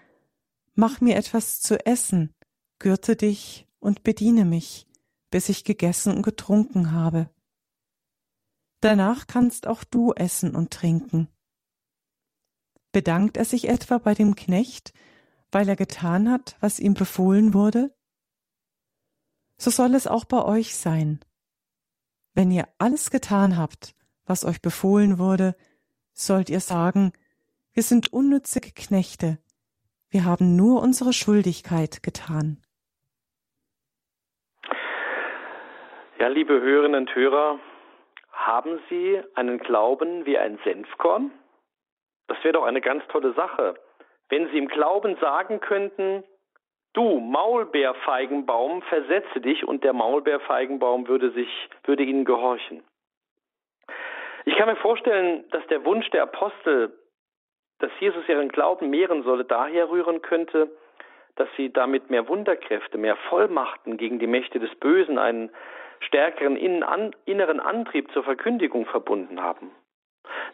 [0.78, 2.34] Mach mir etwas zu essen,
[2.78, 4.86] gürte dich und bediene mich,
[5.30, 7.30] bis ich gegessen und getrunken habe.
[8.80, 11.28] Danach kannst auch du essen und trinken.
[12.92, 14.92] Bedankt er sich etwa bei dem Knecht,
[15.50, 17.96] weil er getan hat, was ihm befohlen wurde?
[19.56, 21.20] So soll es auch bei euch sein.
[22.34, 23.94] Wenn ihr alles getan habt,
[24.26, 25.56] was euch befohlen wurde,
[26.12, 27.12] sollt ihr sagen,
[27.72, 29.38] wir sind unnützige Knechte,
[30.10, 32.62] wir haben nur unsere Schuldigkeit getan.
[36.18, 37.58] Ja, liebe Hörerinnen und Hörer,
[38.32, 41.30] haben Sie einen Glauben wie ein Senfkorn?
[42.28, 43.74] Das wäre doch eine ganz tolle Sache,
[44.28, 46.24] wenn Sie im Glauben sagen könnten,
[46.94, 51.48] du Maulbeerfeigenbaum, versetze dich und der Maulbeerfeigenbaum würde sich,
[51.84, 52.82] würde Ihnen gehorchen.
[54.44, 56.96] Ich kann mir vorstellen, dass der Wunsch der Apostel
[57.78, 60.70] dass Jesus ihren Glauben mehren solle, daher rühren könnte,
[61.36, 65.50] dass sie damit mehr Wunderkräfte, mehr Vollmachten gegen die Mächte des Bösen, einen
[66.00, 69.70] stärkeren inneren Antrieb zur Verkündigung verbunden haben.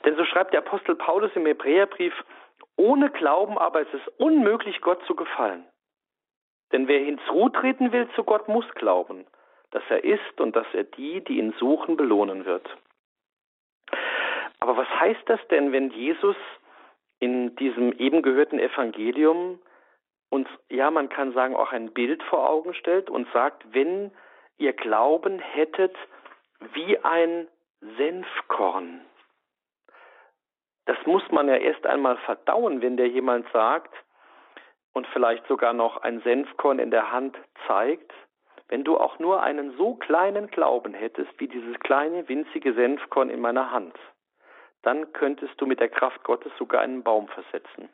[0.05, 2.15] Denn so schreibt der Apostel Paulus im Hebräerbrief,
[2.77, 5.65] ohne Glauben aber ist es unmöglich, Gott zu gefallen.
[6.73, 9.27] Denn wer hinzutreten will zu Gott, muss glauben,
[9.71, 12.69] dass er ist und dass er die, die ihn suchen, belohnen wird.
[14.59, 16.37] Aber was heißt das denn, wenn Jesus
[17.23, 19.61] in diesem eben gehörten Evangelium
[20.29, 24.11] uns, ja, man kann sagen, auch ein Bild vor Augen stellt und sagt, wenn
[24.59, 25.95] ihr Glauben hättet
[26.75, 27.47] wie ein
[27.97, 29.03] Senfkorn.
[30.87, 33.95] Das muss man ja erst einmal verdauen, wenn der jemand sagt
[34.93, 37.37] und vielleicht sogar noch ein Senfkorn in der Hand
[37.69, 38.13] zeigt.
[38.67, 43.41] Wenn du auch nur einen so kleinen Glauben hättest wie dieses kleine winzige Senfkorn in
[43.41, 43.95] meiner Hand,
[44.83, 47.89] dann könntest du mit der Kraft Gottes sogar einen Baum versetzen.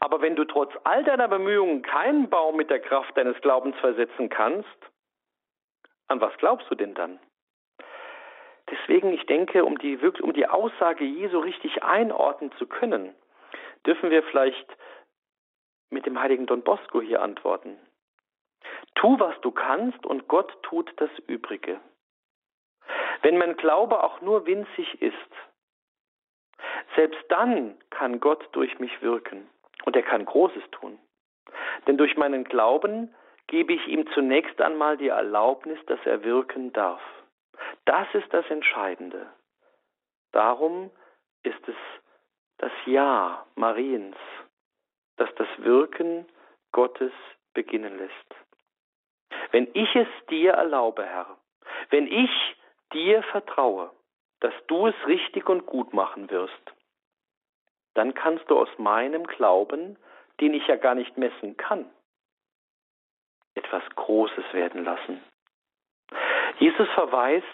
[0.00, 4.28] Aber wenn du trotz all deiner Bemühungen keinen Baum mit der Kraft deines Glaubens versetzen
[4.28, 4.68] kannst,
[6.08, 7.18] an was glaubst du denn dann?
[8.70, 13.14] Deswegen, ich denke, um die, um die Aussage Jesu richtig einordnen zu können,
[13.86, 14.76] dürfen wir vielleicht
[15.90, 17.78] mit dem heiligen Don Bosco hier antworten.
[18.94, 21.80] Tu, was du kannst, und Gott tut das Übrige.
[23.22, 25.14] Wenn mein Glaube auch nur winzig ist,
[26.96, 29.48] selbst dann kann Gott durch mich wirken.
[29.84, 30.98] Und er kann Großes tun.
[31.86, 33.14] Denn durch meinen Glauben
[33.46, 37.00] gebe ich ihm zunächst einmal die Erlaubnis, dass er wirken darf.
[37.84, 39.26] Das ist das Entscheidende.
[40.32, 40.90] Darum
[41.42, 41.76] ist es
[42.58, 44.16] das Ja Mariens,
[45.16, 46.26] das das Wirken
[46.72, 47.12] Gottes
[47.54, 48.34] beginnen lässt.
[49.52, 51.38] Wenn ich es dir erlaube, Herr,
[51.90, 52.30] wenn ich
[52.92, 53.90] dir vertraue,
[54.40, 56.52] dass du es richtig und gut machen wirst,
[57.94, 59.96] dann kannst du aus meinem Glauben,
[60.40, 61.90] den ich ja gar nicht messen kann,
[63.54, 65.22] etwas Großes werden lassen.
[66.58, 67.46] Jesus verweist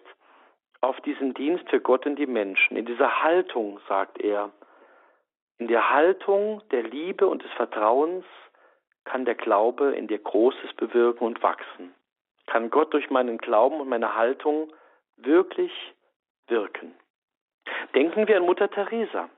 [0.81, 2.77] auf diesen Dienst für Gott und die Menschen.
[2.77, 4.51] In dieser Haltung, sagt er,
[5.59, 8.25] in der Haltung der Liebe und des Vertrauens
[9.05, 11.95] kann der Glaube in dir Großes bewirken und wachsen.
[12.47, 14.73] Kann Gott durch meinen Glauben und meine Haltung
[15.17, 15.73] wirklich
[16.47, 16.95] wirken.
[17.95, 19.31] Denken wir an Mutter Teresa.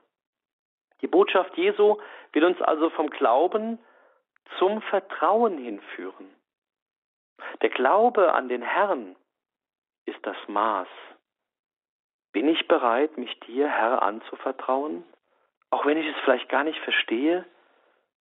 [1.01, 1.97] Die Botschaft Jesu
[2.33, 3.79] will uns also vom Glauben
[4.57, 6.33] zum Vertrauen hinführen.
[7.61, 9.15] Der Glaube an den Herrn
[10.05, 10.87] ist das Maß.
[12.31, 15.03] Bin ich bereit, mich dir, Herr, anzuvertrauen?
[15.69, 17.45] Auch wenn ich es vielleicht gar nicht verstehe,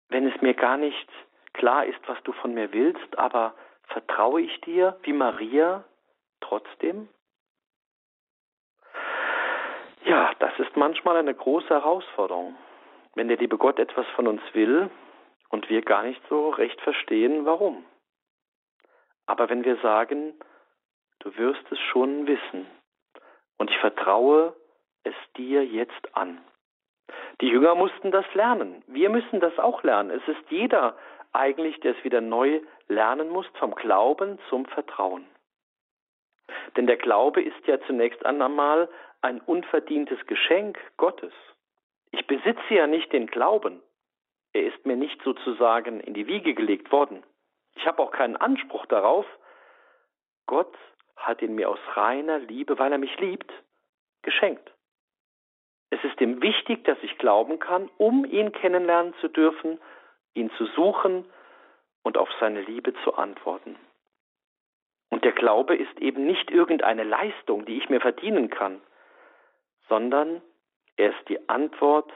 [0.09, 1.09] wenn es mir gar nicht
[1.53, 3.53] klar ist, was du von mir willst, aber
[3.87, 5.83] vertraue ich dir wie Maria
[6.41, 7.09] trotzdem?
[10.13, 12.55] Ja, das ist manchmal eine große Herausforderung,
[13.15, 14.91] wenn der liebe Gott etwas von uns will
[15.49, 17.83] und wir gar nicht so recht verstehen, warum.
[19.25, 20.35] Aber wenn wir sagen,
[21.17, 22.67] du wirst es schon wissen
[23.57, 24.55] und ich vertraue
[25.03, 26.39] es dir jetzt an.
[27.41, 28.83] Die Jünger mussten das lernen.
[28.85, 30.11] Wir müssen das auch lernen.
[30.11, 30.95] Es ist jeder
[31.31, 35.25] eigentlich, der es wieder neu lernen muss, vom Glauben zum Vertrauen.
[36.77, 38.89] Denn der Glaube ist ja zunächst einmal
[39.23, 41.33] ein unverdientes Geschenk Gottes.
[42.11, 43.81] Ich besitze ja nicht den Glauben.
[44.51, 47.23] Er ist mir nicht sozusagen in die Wiege gelegt worden.
[47.75, 49.25] Ich habe auch keinen Anspruch darauf.
[50.45, 50.77] Gott
[51.15, 53.51] hat ihn mir aus reiner Liebe, weil er mich liebt,
[54.23, 54.71] geschenkt.
[55.89, 59.79] Es ist ihm wichtig, dass ich glauben kann, um ihn kennenlernen zu dürfen,
[60.33, 61.25] ihn zu suchen
[62.03, 63.77] und auf seine Liebe zu antworten.
[65.09, 68.81] Und der Glaube ist eben nicht irgendeine Leistung, die ich mir verdienen kann,
[69.89, 70.41] sondern
[70.95, 72.11] er ist die Antwort,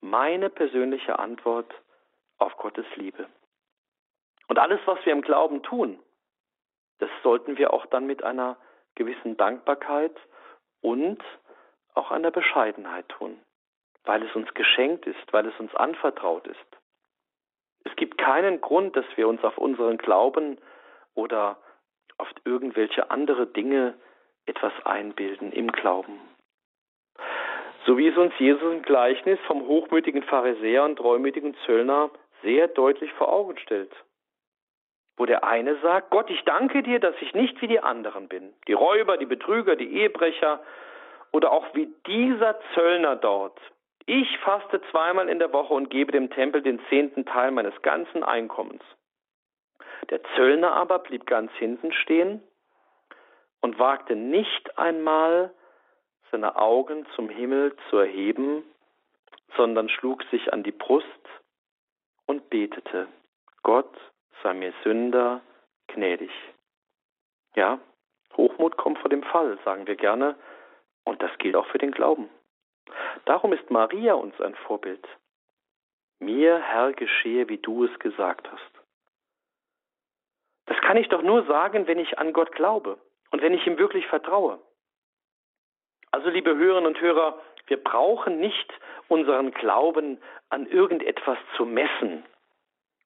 [0.00, 1.72] meine persönliche Antwort
[2.38, 3.26] auf Gottes Liebe.
[4.48, 5.98] Und alles, was wir im Glauben tun,
[6.98, 8.56] das sollten wir auch dann mit einer
[8.94, 10.14] gewissen Dankbarkeit
[10.80, 11.22] und
[11.94, 13.40] auch einer Bescheidenheit tun,
[14.04, 16.58] weil es uns geschenkt ist, weil es uns anvertraut ist.
[17.84, 20.58] Es gibt keinen Grund, dass wir uns auf unseren Glauben
[21.14, 21.58] oder
[22.18, 23.94] auf irgendwelche andere Dinge
[24.46, 26.20] etwas einbilden im Glauben.
[27.86, 32.10] So wie es uns Jesus im Gleichnis vom hochmütigen Pharisäer und treumütigen Zöllner
[32.42, 33.92] sehr deutlich vor Augen stellt.
[35.16, 38.52] Wo der eine sagt, Gott, ich danke dir, dass ich nicht wie die anderen bin.
[38.66, 40.60] Die Räuber, die Betrüger, die Ehebrecher
[41.30, 43.58] oder auch wie dieser Zöllner dort.
[44.06, 48.22] Ich faste zweimal in der Woche und gebe dem Tempel den zehnten Teil meines ganzen
[48.22, 48.82] Einkommens.
[50.10, 52.42] Der Zöllner aber blieb ganz hinten stehen
[53.60, 55.52] und wagte nicht einmal
[56.34, 58.64] seine Augen zum Himmel zu erheben,
[59.56, 61.06] sondern schlug sich an die Brust
[62.26, 63.06] und betete,
[63.62, 63.94] Gott
[64.42, 65.42] sei mir Sünder
[65.86, 66.32] gnädig.
[67.54, 67.78] Ja,
[68.36, 70.34] Hochmut kommt vor dem Fall, sagen wir gerne,
[71.04, 72.28] und das gilt auch für den Glauben.
[73.26, 75.06] Darum ist Maria uns ein Vorbild.
[76.18, 78.72] Mir, Herr, geschehe, wie du es gesagt hast.
[80.66, 82.98] Das kann ich doch nur sagen, wenn ich an Gott glaube
[83.30, 84.58] und wenn ich ihm wirklich vertraue.
[86.14, 88.72] Also, liebe Hörerinnen und Hörer, wir brauchen nicht
[89.08, 92.22] unseren Glauben an irgendetwas zu messen.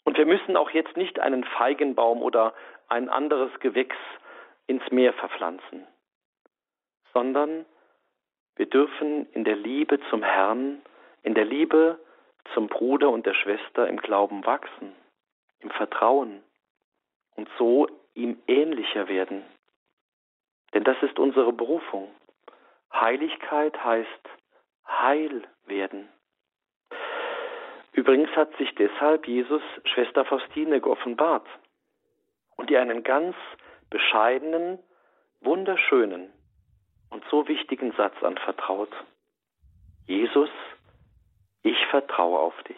[0.05, 2.53] Und wir müssen auch jetzt nicht einen Feigenbaum oder
[2.87, 3.97] ein anderes Gewächs
[4.67, 5.87] ins Meer verpflanzen,
[7.15, 7.65] sondern
[8.57, 10.83] wir dürfen in der Liebe zum Herrn,
[11.23, 11.99] in der Liebe
[12.53, 14.95] zum Bruder und der Schwester im Glauben wachsen,
[15.61, 16.43] im Vertrauen
[17.37, 19.47] und so ihm ähnlicher werden.
[20.75, 22.11] Denn das ist unsere Berufung.
[22.93, 24.29] Heiligkeit heißt
[24.87, 26.09] heil werden.
[27.93, 31.47] Übrigens hat sich deshalb Jesus Schwester Faustine geoffenbart
[32.57, 33.35] und ihr einen ganz
[33.91, 34.79] bescheidenen,
[35.41, 36.33] wunderschönen,
[37.11, 38.91] und so wichtigen Satz anvertraut.
[40.07, 40.51] Jesus,
[41.63, 42.77] ich vertraue auf dich.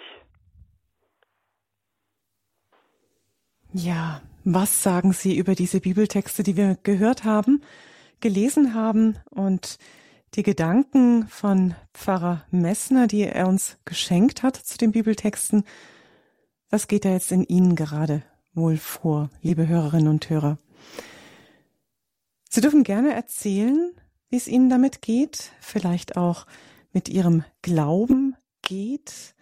[3.73, 7.62] Ja, was sagen Sie über diese Bibeltexte, die wir gehört haben,
[8.20, 9.79] gelesen haben und
[10.35, 15.64] die Gedanken von Pfarrer Messner, die er uns geschenkt hat zu den Bibeltexten.
[16.69, 18.23] Was geht da jetzt in Ihnen gerade
[18.55, 20.59] wohl vor, liebe Hörerinnen und Hörer?
[22.49, 23.93] Sie dürfen gerne erzählen,
[24.29, 26.47] wie es Ihnen damit geht, vielleicht auch
[26.93, 29.35] mit Ihrem Glauben geht.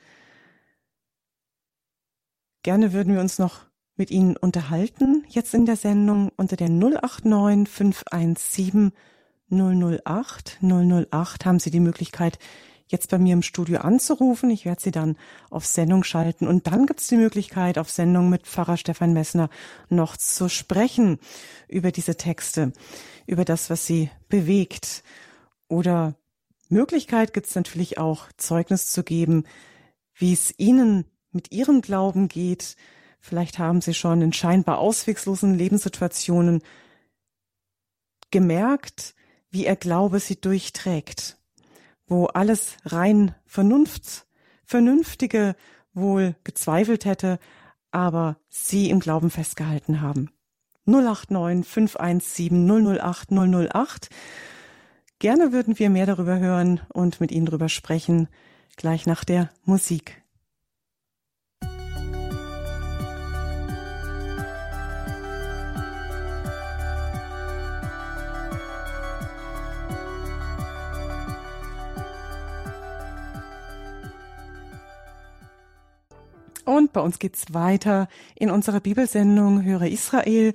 [2.63, 7.69] Gerne würden wir uns noch mit Ihnen unterhalten, jetzt in der Sendung unter der 089
[7.69, 8.93] 517
[9.51, 12.39] 008 008 haben Sie die Möglichkeit,
[12.89, 14.51] jetzt bei mir im Studio anzurufen.
[14.51, 15.17] Ich werde Sie dann
[15.51, 16.47] auf Sendung schalten.
[16.47, 19.51] Und dann gibt es die Möglichkeit, auf Sendung mit Pfarrer Stefan Messner
[19.89, 21.19] noch zu sprechen
[21.69, 22.73] über diese Texte,
[23.27, 25.03] über das, was Sie bewegt.
[25.69, 26.15] Oder
[26.69, 29.45] Möglichkeit gibt es natürlich auch, Zeugnis zu geben,
[30.15, 32.77] wie es Ihnen mit Ihrem Glauben geht.
[33.21, 36.63] Vielleicht haben Sie schon in scheinbar ausweglosen Lebenssituationen
[38.31, 39.15] gemerkt,
[39.51, 41.39] wie er Glaube sie durchträgt,
[42.07, 44.27] wo alles rein Vernunft,
[44.65, 45.57] Vernünftige
[45.95, 47.39] wohl gezweifelt hätte,
[47.91, 50.31] aber sie im Glauben festgehalten haben.
[50.85, 54.09] 089 517 008 008.
[55.19, 58.29] Gerne würden wir mehr darüber hören und mit Ihnen darüber sprechen,
[58.77, 60.23] gleich nach der Musik.
[76.69, 80.53] Und bei uns geht's weiter in unserer Bibelsendung Höre Israel.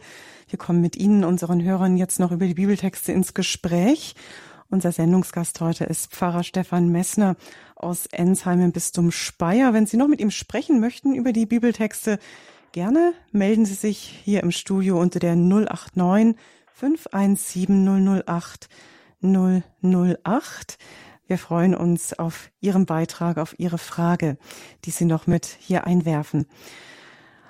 [0.47, 4.13] Wir kommen mit Ihnen, unseren Hörern, jetzt noch über die Bibeltexte ins Gespräch.
[4.69, 7.35] Unser Sendungsgast heute ist Pfarrer Stefan Messner
[7.75, 9.73] aus Ensheim im Bistum Speyer.
[9.73, 12.19] Wenn Sie noch mit ihm sprechen möchten über die Bibeltexte,
[12.73, 16.35] gerne melden Sie sich hier im Studio unter der 089
[16.75, 18.69] 517 008
[19.23, 20.77] 008.
[21.27, 24.37] Wir freuen uns auf Ihren Beitrag, auf Ihre Frage,
[24.85, 26.45] die Sie noch mit hier einwerfen.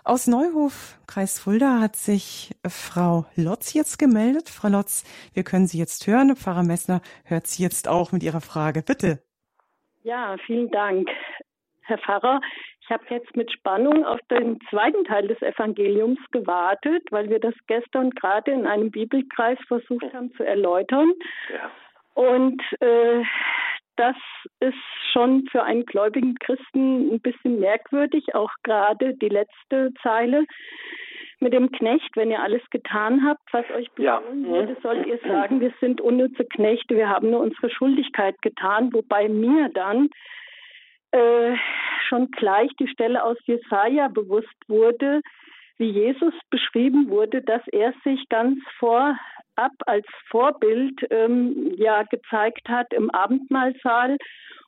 [0.05, 4.49] Aus Neuhof, Kreis Fulda, hat sich Frau Lotz jetzt gemeldet.
[4.49, 6.35] Frau Lotz, wir können Sie jetzt hören.
[6.35, 8.83] Pfarrer Messner hört Sie jetzt auch mit Ihrer Frage.
[8.83, 9.23] Bitte.
[10.03, 11.09] Ja, vielen Dank,
[11.83, 12.41] Herr Pfarrer.
[12.81, 17.55] Ich habe jetzt mit Spannung auf den zweiten Teil des Evangeliums gewartet, weil wir das
[17.67, 21.13] gestern gerade in einem Bibelkreis versucht haben zu erläutern.
[21.49, 21.71] Ja.
[22.13, 23.23] Und äh,
[23.95, 24.15] das
[24.59, 24.77] ist
[25.11, 30.45] schon für einen gläubigen Christen ein bisschen merkwürdig, auch gerade die letzte Zeile
[31.39, 34.49] mit dem Knecht, wenn ihr alles getan habt, was euch befohlen ja.
[34.49, 39.27] wurde, sollt ihr sagen, wir sind unnütze Knechte, wir haben nur unsere Schuldigkeit getan, wobei
[39.27, 40.09] mir dann
[41.11, 41.55] äh,
[42.07, 45.21] schon gleich die Stelle aus Jesaja bewusst wurde,
[45.77, 49.17] wie Jesus beschrieben wurde, dass er sich ganz vor
[49.55, 54.17] ab als Vorbild ähm, ja gezeigt hat im Abendmahlsaal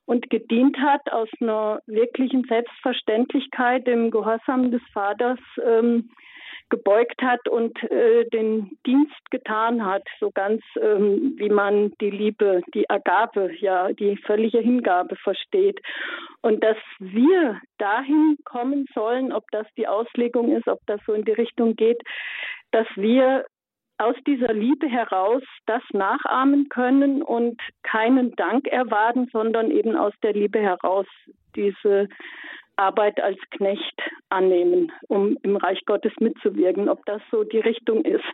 [0.05, 6.09] und gedient hat aus einer wirklichen Selbstverständlichkeit im Gehorsam des Vaters ähm,
[6.69, 12.61] gebeugt hat und äh, den Dienst getan hat, so ganz ähm, wie man die Liebe,
[12.73, 15.79] die Agabe, ja, die völlige Hingabe versteht.
[16.41, 21.23] Und dass wir dahin kommen sollen, ob das die Auslegung ist, ob das so in
[21.23, 22.01] die Richtung geht,
[22.71, 23.45] dass wir
[23.97, 30.33] aus dieser Liebe heraus das nachahmen können und keinen Dank erwarten, sondern eben aus der
[30.33, 31.07] Liebe heraus
[31.55, 32.09] diese
[32.75, 38.25] Arbeit als Knecht annehmen, um im Reich Gottes mitzuwirken, ob das so die Richtung ist.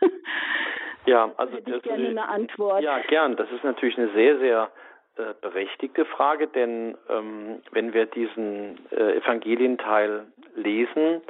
[1.04, 2.80] Ja, also Hätte ich gerne eine Antwort.
[2.80, 3.34] Ja, gern.
[3.34, 4.70] Das ist natürlich eine sehr, sehr
[5.16, 11.22] äh, berechtigte Frage, denn ähm, wenn wir diesen äh, Evangelienteil lesen,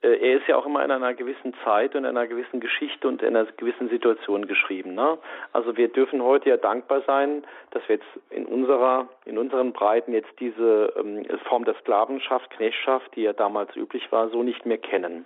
[0.00, 3.20] er ist ja auch immer in einer gewissen Zeit und in einer gewissen Geschichte und
[3.22, 4.94] in einer gewissen Situation geschrieben.
[4.94, 5.18] Ne?
[5.52, 10.12] Also wir dürfen heute ja dankbar sein, dass wir jetzt in unserer, in unseren Breiten
[10.12, 14.78] jetzt diese ähm, Form der Sklavenschaft, Knechtschaft, die ja damals üblich war, so nicht mehr
[14.78, 15.24] kennen.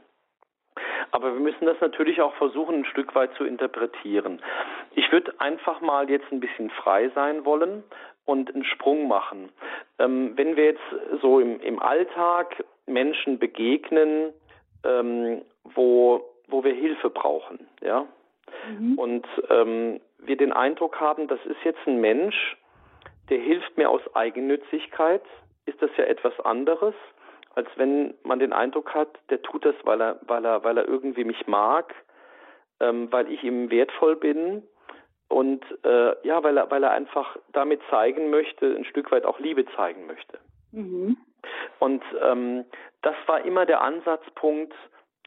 [1.10, 4.40] Aber wir müssen das natürlich auch versuchen, ein Stück weit zu interpretieren.
[4.94, 7.84] Ich würde einfach mal jetzt ein bisschen frei sein wollen
[8.24, 9.50] und einen Sprung machen.
[9.98, 14.32] Ähm, wenn wir jetzt so im, im Alltag Menschen begegnen,
[14.84, 18.06] ähm, wo, wo wir Hilfe brauchen, ja.
[18.68, 18.98] Mhm.
[18.98, 22.56] Und ähm, wir den Eindruck haben, das ist jetzt ein Mensch,
[23.30, 25.22] der hilft mir aus Eigennützigkeit,
[25.66, 26.94] ist das ja etwas anderes,
[27.54, 30.88] als wenn man den Eindruck hat, der tut das, weil er, weil er, weil er
[30.88, 31.94] irgendwie mich mag,
[32.80, 34.62] ähm, weil ich ihm wertvoll bin
[35.28, 39.38] und äh, ja, weil er, weil er einfach damit zeigen möchte, ein Stück weit auch
[39.38, 40.38] Liebe zeigen möchte.
[40.72, 41.16] Mhm.
[41.78, 42.64] Und ähm,
[43.02, 44.74] das war immer der Ansatzpunkt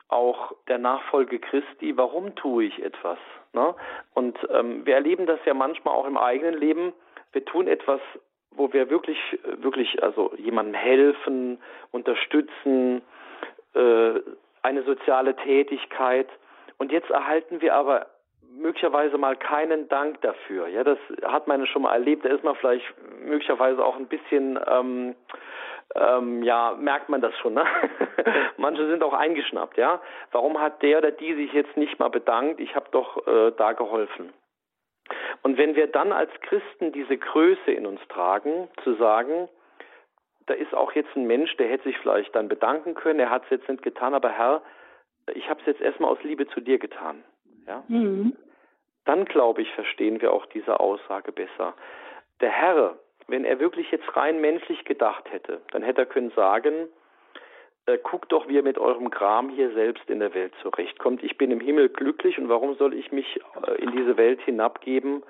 [0.08, 1.98] auch der Nachfolge Christi.
[1.98, 3.18] Warum tue ich etwas?
[3.54, 3.76] Ne?
[4.14, 6.94] Und ähm, wir erleben das ja manchmal auch im eigenen Leben,
[7.32, 8.00] wir tun etwas,
[8.52, 9.18] wo wir wirklich,
[9.58, 11.60] wirklich, also jemandem helfen,
[11.92, 13.02] unterstützen,
[13.74, 14.14] äh,
[14.62, 16.30] eine soziale Tätigkeit.
[16.78, 18.08] Und jetzt erhalten wir aber
[18.58, 20.68] möglicherweise mal keinen Dank dafür.
[20.68, 22.26] Ja, das hat man schon mal erlebt.
[22.26, 22.86] Da ist man vielleicht
[23.24, 25.16] möglicherweise auch ein bisschen, ähm,
[25.96, 27.54] ähm, ja, merkt man das schon.
[27.54, 27.66] Ne?
[28.58, 29.78] Manche sind auch eingeschnappt.
[29.78, 30.02] Ja,
[30.32, 32.60] warum hat der oder die sich jetzt nicht mal bedankt?
[32.60, 34.34] Ich habe doch äh, da geholfen.
[35.44, 39.48] Und wenn wir dann als Christen diese Größe in uns tragen, zu sagen,
[40.48, 43.44] da ist auch jetzt ein Mensch, der hätte sich vielleicht dann bedanken können, er hat
[43.46, 44.62] es jetzt nicht getan, aber Herr,
[45.34, 47.24] ich habe es jetzt erstmal aus Liebe zu dir getan.
[47.68, 47.84] Ja?
[47.88, 48.36] Mhm.
[49.06, 51.74] Dann, glaube ich, verstehen wir auch diese Aussage besser.
[52.42, 52.96] Der Herr,
[53.28, 56.90] wenn er wirklich jetzt rein menschlich gedacht hätte, dann hätte er können sagen,
[57.86, 61.24] äh, guckt doch, wie ihr mit eurem Gram hier selbst in der Welt zurechtkommt.
[61.24, 65.24] Ich bin im Himmel glücklich und warum soll ich mich äh, in diese Welt hinabgeben,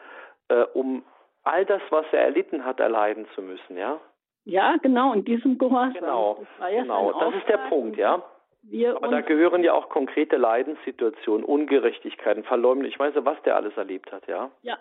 [0.48, 1.04] äh, um
[1.44, 4.00] all das, was er erlitten hat, erleiden zu müssen, ja?
[4.46, 5.94] Ja, genau, in diesem Gehorsam.
[5.94, 7.20] Genau, das, ja genau.
[7.20, 8.24] das ist der Punkt, ja.
[8.70, 12.88] Wir Aber da gehören ja auch konkrete Leidenssituationen, Ungerechtigkeiten, Verleumdung.
[12.88, 14.50] Ich weiß ja, was der alles erlebt hat, ja?
[14.64, 14.78] Ja.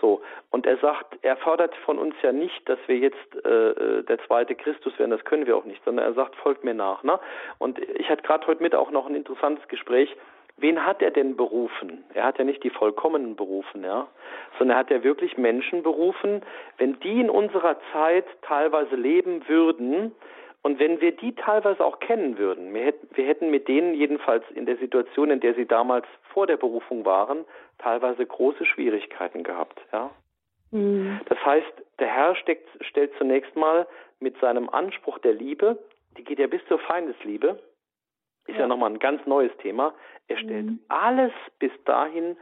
[0.00, 4.02] So, und er sagt, er fordert von uns ja nicht, dass wir jetzt äh, äh,
[4.02, 7.02] der zweite Christus werden, das können wir auch nicht, sondern er sagt, folgt mir nach.
[7.04, 7.18] Ne?
[7.58, 10.14] Und ich hatte gerade heute Mittag auch noch ein interessantes Gespräch.
[10.56, 12.04] Wen hat er denn berufen?
[12.12, 14.06] Er hat ja nicht die Vollkommenen berufen, ja,
[14.58, 16.42] sondern er hat ja wirklich Menschen berufen.
[16.78, 20.12] Wenn die in unserer Zeit teilweise leben würden,
[20.64, 24.44] und wenn wir die teilweise auch kennen würden, wir hätten, wir hätten mit denen jedenfalls
[24.54, 27.44] in der Situation, in der sie damals vor der Berufung waren,
[27.76, 29.78] teilweise große Schwierigkeiten gehabt.
[29.92, 30.10] Ja?
[30.70, 31.20] Mhm.
[31.26, 33.86] Das heißt, der Herr steckt, stellt zunächst mal
[34.20, 35.78] mit seinem Anspruch der Liebe,
[36.16, 37.62] die geht ja bis zur Feindesliebe,
[38.46, 39.92] ist ja, ja nochmal ein ganz neues Thema.
[40.28, 40.80] Er stellt mhm.
[40.88, 42.38] alles bis dahin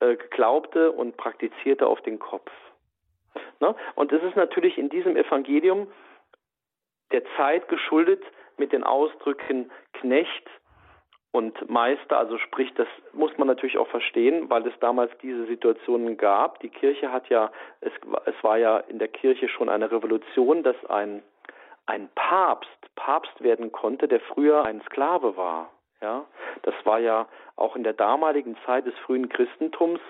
[0.00, 2.50] äh, Geglaubte und Praktizierte auf den Kopf.
[3.60, 3.74] Ne?
[3.96, 5.88] Und es ist natürlich in diesem Evangelium
[7.12, 8.22] der Zeit geschuldet
[8.56, 10.48] mit den Ausdrücken Knecht
[11.32, 16.16] und Meister, also sprich, das muss man natürlich auch verstehen, weil es damals diese Situationen
[16.16, 16.60] gab.
[16.60, 17.50] Die Kirche hat ja,
[17.80, 17.92] es,
[18.24, 21.22] es war ja in der Kirche schon eine Revolution, dass ein,
[21.84, 25.70] ein Papst Papst werden konnte, der früher ein Sklave war.
[26.02, 26.26] Ja,
[26.62, 30.00] das war ja auch in der damaligen Zeit des frühen Christentums,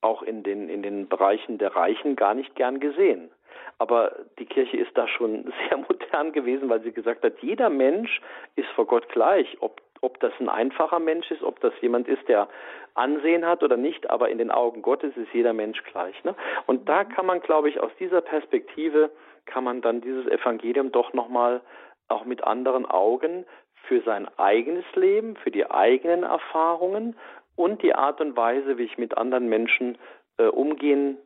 [0.00, 3.30] auch in den, in den Bereichen der Reichen gar nicht gern gesehen.
[3.78, 8.20] Aber die Kirche ist da schon sehr modern gewesen, weil sie gesagt hat, jeder Mensch
[8.56, 12.26] ist vor Gott gleich, ob, ob das ein einfacher Mensch ist, ob das jemand ist,
[12.28, 12.48] der
[12.94, 16.22] Ansehen hat oder nicht, aber in den Augen Gottes ist jeder Mensch gleich.
[16.24, 16.34] Ne?
[16.66, 19.10] Und da kann man, glaube ich, aus dieser Perspektive
[19.46, 21.62] kann man dann dieses Evangelium doch nochmal
[22.08, 23.46] auch mit anderen Augen
[23.88, 27.16] für sein eigenes Leben, für die eigenen Erfahrungen
[27.56, 29.98] und die Art und Weise, wie ich mit anderen Menschen
[30.38, 31.18] äh, umgehen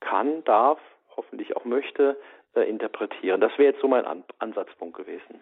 [0.00, 0.78] kann, darf,
[1.16, 2.16] hoffentlich auch möchte,
[2.54, 3.40] äh, interpretieren.
[3.40, 5.40] Das wäre jetzt so mein An Ansatzpunkt gewesen.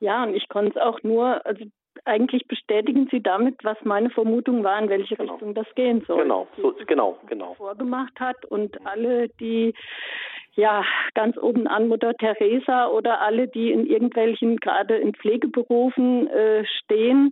[0.00, 1.64] Ja, und ich konnte es auch nur, also
[2.04, 5.34] eigentlich bestätigen Sie damit, was meine Vermutung war, in welche genau.
[5.34, 6.22] Richtung das gehen soll.
[6.22, 7.54] Genau, so, genau, genau.
[7.54, 9.74] Vorgemacht hat und alle, die
[10.54, 10.84] ja
[11.14, 17.30] ganz oben an Mutter Teresa oder alle, die in irgendwelchen gerade in Pflegeberufen äh, stehen,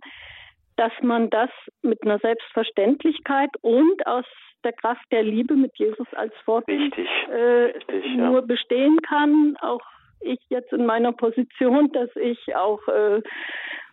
[0.77, 1.49] dass man das
[1.81, 4.25] mit einer Selbstverständlichkeit und aus
[4.63, 7.09] der Kraft der Liebe mit Jesus als Vorbild Richtig.
[7.29, 8.41] Äh, Richtig, nur ja.
[8.41, 9.57] bestehen kann.
[9.61, 9.81] Auch
[10.21, 13.21] ich jetzt in meiner Position, dass ich auch äh,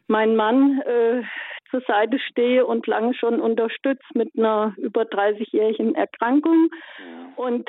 [0.06, 1.22] meinen Mann äh,
[1.70, 6.70] zur Seite stehe und lange schon unterstützt mit einer über 30-jährigen Erkrankung.
[7.36, 7.68] Und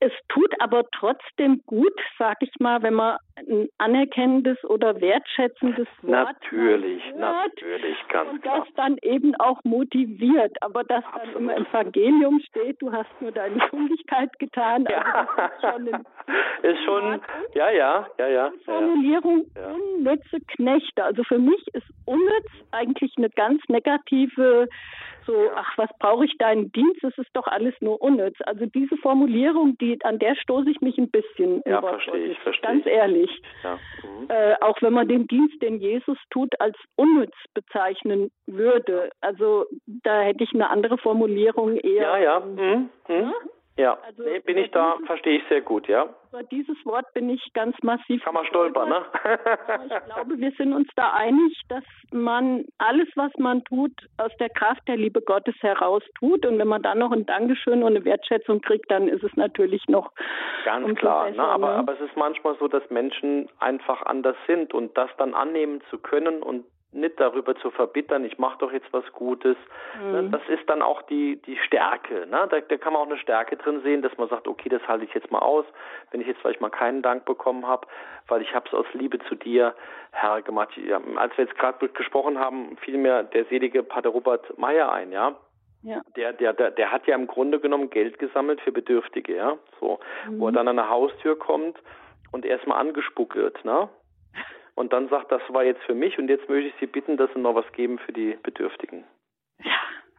[0.00, 3.16] es tut aber trotzdem gut, sag ich mal, wenn man
[3.48, 10.56] ein anerkennendes oder wertschätzendes Wort natürlich, hört natürlich, ganz und das dann eben auch motiviert.
[10.62, 11.34] Aber das Absolut.
[11.34, 14.86] dann im Evangelium steht, du hast nur deine Schuldigkeit getan.
[14.90, 15.28] Ja.
[15.62, 16.04] Also ist schon,
[16.62, 17.20] ist schon
[17.54, 18.50] ja, ja, ja, ja.
[18.50, 19.72] Die Formulierung ja.
[19.72, 21.04] unnütze Knechte.
[21.04, 24.68] Also für mich ist unnütz eigentlich eine ganz negative
[25.28, 27.04] so, ach, was brauche ich deinen Dienst?
[27.04, 28.36] Es ist doch alles nur unnütz.
[28.46, 31.62] Also diese Formulierung, die an der stoße ich mich ein bisschen.
[31.66, 33.27] Ja, verstehe ich, verstehe Ganz ehrlich.
[33.62, 33.78] Ja.
[34.02, 34.28] Mhm.
[34.28, 39.10] Äh, auch wenn man den Dienst, den Jesus tut, als unnütz bezeichnen würde.
[39.20, 42.02] Also da hätte ich eine andere Formulierung eher.
[42.02, 42.40] Ja, ja.
[42.40, 42.90] Mhm.
[43.08, 43.32] Mhm.
[43.78, 46.08] Ja, also, nee, bin ich da, verstehe ich sehr gut, ja.
[46.30, 48.24] Über dieses Wort bin ich ganz massiv.
[48.24, 49.04] Kann man stolpern, ne?
[49.86, 54.48] ich glaube, wir sind uns da einig, dass man alles, was man tut, aus der
[54.48, 56.44] Kraft der Liebe Gottes heraus tut.
[56.44, 59.86] Und wenn man dann noch ein Dankeschön und eine Wertschätzung kriegt, dann ist es natürlich
[59.86, 60.10] noch.
[60.64, 61.48] Ganz klar, besser, ne?
[61.48, 61.74] Aber, ne?
[61.74, 65.98] aber es ist manchmal so, dass Menschen einfach anders sind und das dann annehmen zu
[65.98, 69.56] können und nicht darüber zu verbittern, ich mache doch jetzt was Gutes.
[70.02, 70.30] Ne, mhm.
[70.30, 72.26] Das ist dann auch die, die Stärke.
[72.26, 72.46] Ne?
[72.50, 75.04] Da, da kann man auch eine Stärke drin sehen, dass man sagt, okay, das halte
[75.04, 75.66] ich jetzt mal aus,
[76.10, 77.86] wenn ich jetzt vielleicht mal keinen Dank bekommen habe,
[78.26, 79.74] weil ich habe es aus Liebe zu dir,
[80.12, 80.70] Herr, gemacht.
[80.76, 85.12] Ja, als wir jetzt gerade gesprochen haben, fiel mir der selige Pater Robert Meyer ein,
[85.12, 85.36] ja.
[85.82, 86.00] Ja.
[86.16, 89.58] Der, der, der, der hat ja im Grunde genommen Geld gesammelt für Bedürftige, ja.
[89.78, 90.40] So, mhm.
[90.40, 90.54] wo er mhm.
[90.56, 91.78] dann an eine Haustür kommt
[92.32, 93.88] und erstmal angespuckt wird, ne?
[94.78, 97.32] Und dann sagt, das war jetzt für mich und jetzt möchte ich Sie bitten, dass
[97.34, 99.04] Sie noch was geben für die Bedürftigen.
[99.62, 99.72] Ja.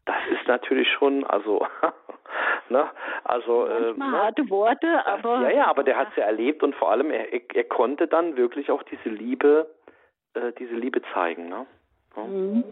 [0.05, 1.65] Das ist natürlich schon, also,
[2.69, 2.89] ne,
[3.23, 5.43] also, äh, ne, harte Worte, aber.
[5.43, 8.35] Ja, ja, aber der hat es ja erlebt und vor allem, er, er konnte dann
[8.35, 9.69] wirklich auch diese Liebe,
[10.33, 11.65] äh, diese Liebe zeigen, ne?
[12.15, 12.63] Mhm.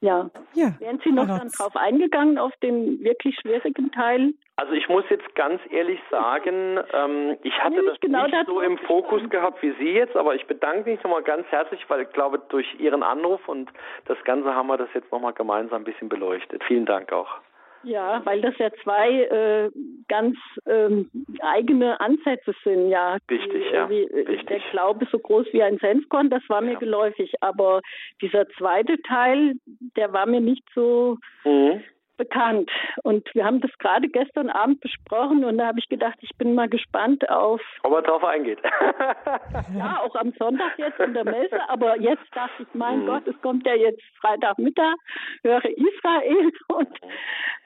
[0.00, 0.30] Ja.
[0.54, 0.72] ja.
[0.78, 4.32] Wären Sie noch dann drauf eingegangen, auf den wirklich schwierigen Teil?
[4.56, 8.78] Also ich muss jetzt ganz ehrlich sagen, ähm, ich hatte das genau nicht so im
[8.78, 12.40] Fokus gehabt wie Sie jetzt, aber ich bedanke mich nochmal ganz herzlich, weil ich glaube,
[12.48, 13.70] durch Ihren Anruf und
[14.06, 16.62] das Ganze haben wir das jetzt nochmal gemeinsam ein bisschen beleuchtet.
[16.64, 17.38] Vielen Dank auch.
[17.84, 19.70] Ja, weil das ja zwei äh,
[20.08, 21.10] ganz ähm,
[21.40, 23.18] eigene Ansätze sind, ja.
[23.30, 23.88] Richtig, die, ja.
[23.88, 24.46] Wie, äh, Richtig.
[24.48, 26.78] Der Glaube so groß wie ein Senfkorn, das war mir ja.
[26.78, 27.34] geläufig.
[27.40, 27.80] Aber
[28.20, 29.54] dieser zweite Teil,
[29.96, 31.82] der war mir nicht so mhm
[32.18, 32.70] bekannt.
[33.02, 36.54] Und wir haben das gerade gestern Abend besprochen und da habe ich gedacht, ich bin
[36.54, 37.62] mal gespannt auf.
[37.84, 38.58] Ob er drauf eingeht.
[39.78, 43.06] ja, auch am Sonntag jetzt in der Messe, aber jetzt dachte ich, mein mhm.
[43.06, 44.96] Gott, es kommt ja jetzt Freitagmittag,
[45.42, 46.88] höre Israel und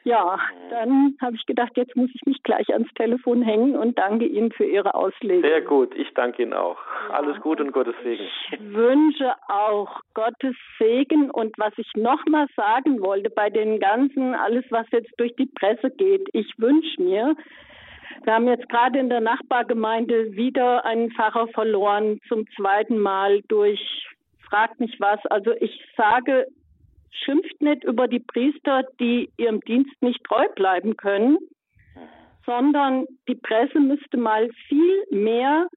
[0.05, 0.36] ja,
[0.70, 4.50] dann habe ich gedacht, jetzt muss ich mich gleich ans Telefon hängen und danke Ihnen
[4.50, 5.42] für Ihre Auslegung.
[5.48, 6.78] Sehr gut, ich danke Ihnen auch.
[7.09, 7.14] Ja.
[7.14, 8.24] Alles gut und Gottes Segen.
[8.24, 14.64] Ich wünsche auch Gottes Segen und was ich nochmal sagen wollte bei den ganzen alles,
[14.70, 16.28] was jetzt durch die Presse geht.
[16.32, 17.34] Ich wünsche mir,
[18.24, 23.80] wir haben jetzt gerade in der Nachbargemeinde wieder einen Pfarrer verloren, zum zweiten Mal durch,
[24.49, 25.24] fragt mich was.
[25.26, 26.47] Also ich sage,
[27.11, 31.38] schimpft nicht über die Priester, die ihrem Dienst nicht treu bleiben können,
[32.47, 35.68] sondern die Presse müsste mal viel mehr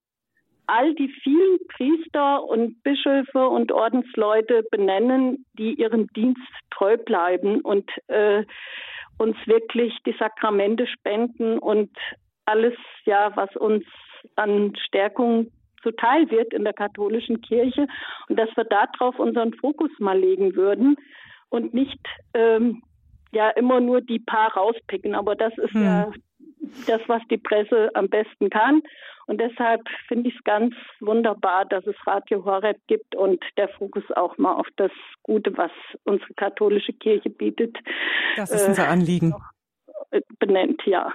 [0.67, 6.41] all die vielen Priester und Bischöfe und Ordensleute benennen, die ihrem Dienst
[6.71, 8.43] treu bleiben und äh,
[9.17, 11.91] uns wirklich die Sakramente spenden und
[12.45, 12.73] alles,
[13.05, 13.85] ja, was uns
[14.35, 15.51] an Stärkung
[15.81, 17.87] zuteil wird in der katholischen Kirche
[18.27, 20.95] und dass wir darauf unseren Fokus mal legen würden
[21.49, 21.99] und nicht
[22.33, 22.81] ähm,
[23.31, 25.13] ja immer nur die paar rauspicken.
[25.13, 25.83] Aber das ist hm.
[25.83, 26.11] ja
[26.87, 28.81] das, was die Presse am besten kann.
[29.27, 34.03] Und deshalb finde ich es ganz wunderbar, dass es Radio Horeb gibt und der Fokus
[34.15, 34.91] auch mal auf das
[35.23, 35.71] Gute, was
[36.03, 37.75] unsere katholische Kirche bietet.
[38.35, 39.33] Das ist unser Anliegen.
[40.11, 41.11] Äh, benennt, ja.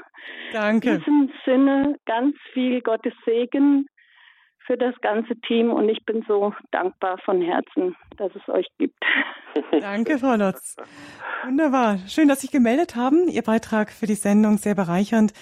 [0.52, 0.90] Danke.
[0.90, 3.86] In diesem Sinne ganz viel Gottes Segen
[4.70, 9.02] für das ganze Team und ich bin so dankbar von Herzen, dass es euch gibt.
[9.80, 10.76] Danke, Frau Lotz.
[11.44, 11.98] Wunderbar.
[12.06, 13.26] Schön, dass Sie sich gemeldet haben.
[13.26, 15.32] Ihr Beitrag für die Sendung sehr bereichernd.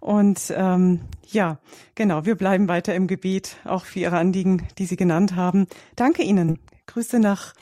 [0.00, 1.58] Und ähm, ja,
[1.94, 5.68] genau, wir bleiben weiter im Gebet, auch für Ihre Anliegen, die Sie genannt haben.
[5.94, 6.58] Danke Ihnen.
[6.88, 7.52] Grüße nach,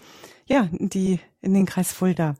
[0.46, 2.36] ja, die, in den Kreis Fulda.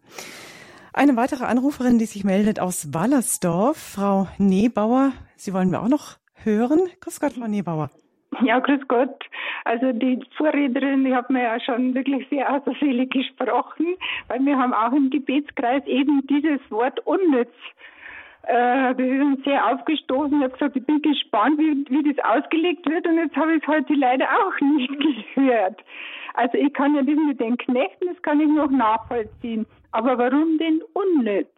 [0.94, 5.12] Eine weitere Anruferin, die sich meldet aus Wallersdorf, Frau Nebauer.
[5.36, 6.88] Sie wollen wir auch noch hören.
[7.00, 7.90] Grüß Gott, Frau Nebauer.
[8.42, 9.24] Ja, grüß Gott.
[9.64, 12.62] Also die Vorrednerin, die hat mir ja schon wirklich sehr aus
[13.10, 13.96] gesprochen,
[14.28, 17.50] weil wir haben auch im Gebetskreis eben dieses Wort unnütz
[18.44, 20.38] äh, das ist uns sehr aufgestoßen.
[20.38, 23.62] Ich habe gesagt, ich bin gespannt, wie, wie das ausgelegt wird und jetzt habe ich
[23.62, 25.84] es heute leider auch nicht gehört.
[26.34, 29.66] Also ich kann ja das mit den Knechten, das kann ich noch nachvollziehen.
[29.92, 31.48] Aber warum denn unnütz?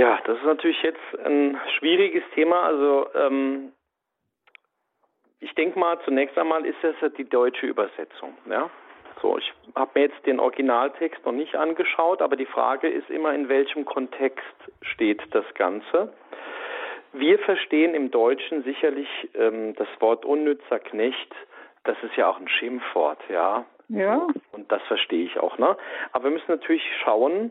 [0.00, 2.62] Ja, das ist natürlich jetzt ein schwieriges Thema.
[2.62, 3.72] Also ähm,
[5.40, 8.32] ich denke mal, zunächst einmal ist das die deutsche Übersetzung.
[8.48, 8.70] Ja?
[9.20, 13.34] So, ich habe mir jetzt den Originaltext noch nicht angeschaut, aber die Frage ist immer,
[13.34, 16.14] in welchem Kontext steht das Ganze.
[17.12, 21.34] Wir verstehen im Deutschen sicherlich ähm, das Wort unnützer Knecht,
[21.84, 23.66] das ist ja auch ein Schimpfwort, ja.
[23.88, 24.26] Ja.
[24.52, 25.76] Und das verstehe ich auch, ne?
[26.12, 27.50] Aber wir müssen natürlich schauen,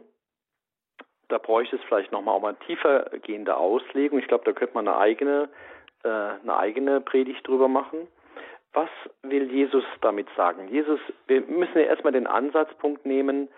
[1.29, 4.19] da bräuchte es vielleicht nochmal auch mal tiefer gehende Auslegung.
[4.19, 5.49] Ich glaube, da könnte man eine eigene,
[6.03, 8.07] äh, eine eigene Predigt drüber machen.
[8.73, 8.89] Was
[9.23, 10.67] will Jesus damit sagen?
[10.67, 13.49] Jesus, wir müssen ja erstmal den Ansatzpunkt nehmen,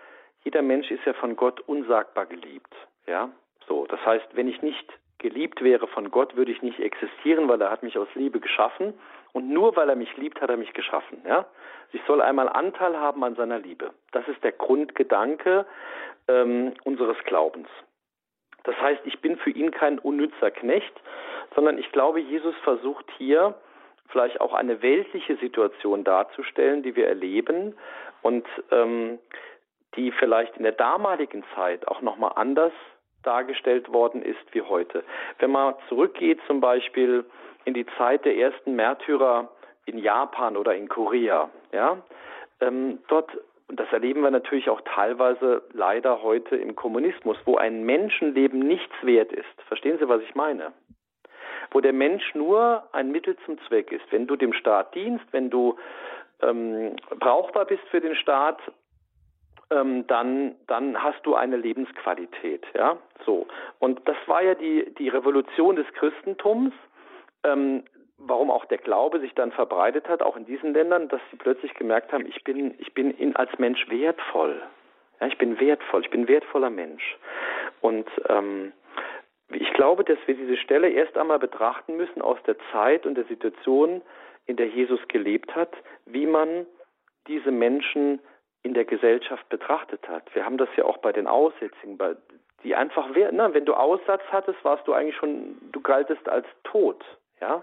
[0.44, 2.74] jeder Mensch ist ja von Gott unsagbar geliebt.
[3.06, 3.30] Ja,
[3.68, 3.86] so.
[3.86, 4.86] Das heißt, wenn ich nicht
[5.18, 8.94] geliebt wäre von Gott, würde ich nicht existieren, weil er hat mich aus Liebe geschaffen.
[9.32, 11.22] Und nur weil er mich liebt, hat er mich geschaffen.
[11.26, 11.46] Ja?
[11.92, 13.92] Ich soll einmal Anteil haben an seiner Liebe.
[14.12, 15.66] Das ist der Grundgedanke
[16.28, 17.68] ähm, unseres Glaubens.
[18.64, 20.92] Das heißt, ich bin für ihn kein unnützer Knecht,
[21.54, 23.54] sondern ich glaube, Jesus versucht hier
[24.08, 27.74] vielleicht auch eine weltliche Situation darzustellen, die wir erleben
[28.20, 29.18] und ähm,
[29.96, 32.72] die vielleicht in der damaligen Zeit auch nochmal anders
[33.22, 35.04] dargestellt worden ist wie heute.
[35.38, 37.24] Wenn man zurückgeht zum Beispiel
[37.64, 39.50] in die Zeit der ersten Märtyrer
[39.84, 41.98] in Japan oder in Korea, ja,
[42.60, 43.30] ähm, dort
[43.72, 48.94] und das erleben wir natürlich auch teilweise leider heute im Kommunismus, wo ein Menschenleben nichts
[49.00, 49.62] wert ist.
[49.66, 50.74] Verstehen Sie, was ich meine?
[51.70, 54.04] Wo der Mensch nur ein Mittel zum Zweck ist.
[54.10, 55.78] Wenn du dem Staat dienst, wenn du
[56.42, 58.60] ähm, brauchbar bist für den Staat,
[59.70, 62.66] ähm, dann, dann hast du eine Lebensqualität.
[62.74, 63.46] Ja, so.
[63.78, 66.74] Und das war ja die, die Revolution des Christentums.
[67.44, 67.84] Ähm,
[68.18, 71.74] warum auch der Glaube sich dann verbreitet hat, auch in diesen Ländern, dass sie plötzlich
[71.74, 74.62] gemerkt haben, ich bin, ich bin in, als Mensch wertvoll.
[75.20, 77.16] Ja, ich bin wertvoll, ich bin wertvoller Mensch.
[77.80, 78.72] Und ähm,
[79.50, 83.24] ich glaube, dass wir diese Stelle erst einmal betrachten müssen aus der Zeit und der
[83.24, 84.02] Situation,
[84.46, 85.72] in der Jesus gelebt hat,
[86.06, 86.66] wie man
[87.28, 88.20] diese Menschen
[88.62, 90.34] in der Gesellschaft betrachtet hat.
[90.34, 92.16] Wir haben das ja auch bei den Aussätzigen, bei,
[92.62, 97.04] die einfach, na, wenn du Aussatz hattest, warst du eigentlich schon, du galtest als tot,
[97.42, 97.62] ja.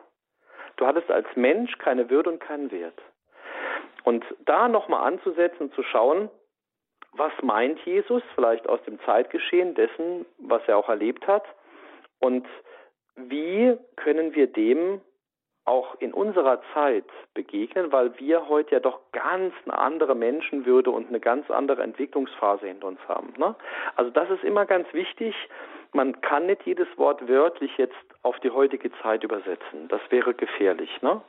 [0.75, 3.01] Du hattest als Mensch keine Würde und keinen Wert.
[4.03, 6.29] Und da nochmal anzusetzen und zu schauen,
[7.13, 11.43] was meint Jesus vielleicht aus dem Zeitgeschehen dessen, was er auch erlebt hat
[12.19, 12.45] und
[13.15, 15.01] wie können wir dem
[15.65, 21.09] auch in unserer Zeit begegnen, weil wir heute ja doch ganz eine andere Menschenwürde und
[21.09, 23.33] eine ganz andere Entwicklungsphase hinter uns haben.
[23.37, 23.55] Ne?
[23.95, 25.35] Also das ist immer ganz wichtig,
[25.93, 29.87] man kann nicht jedes Wort wörtlich jetzt auf die heutige Zeit übersetzen.
[29.87, 31.21] Das wäre gefährlich, ne?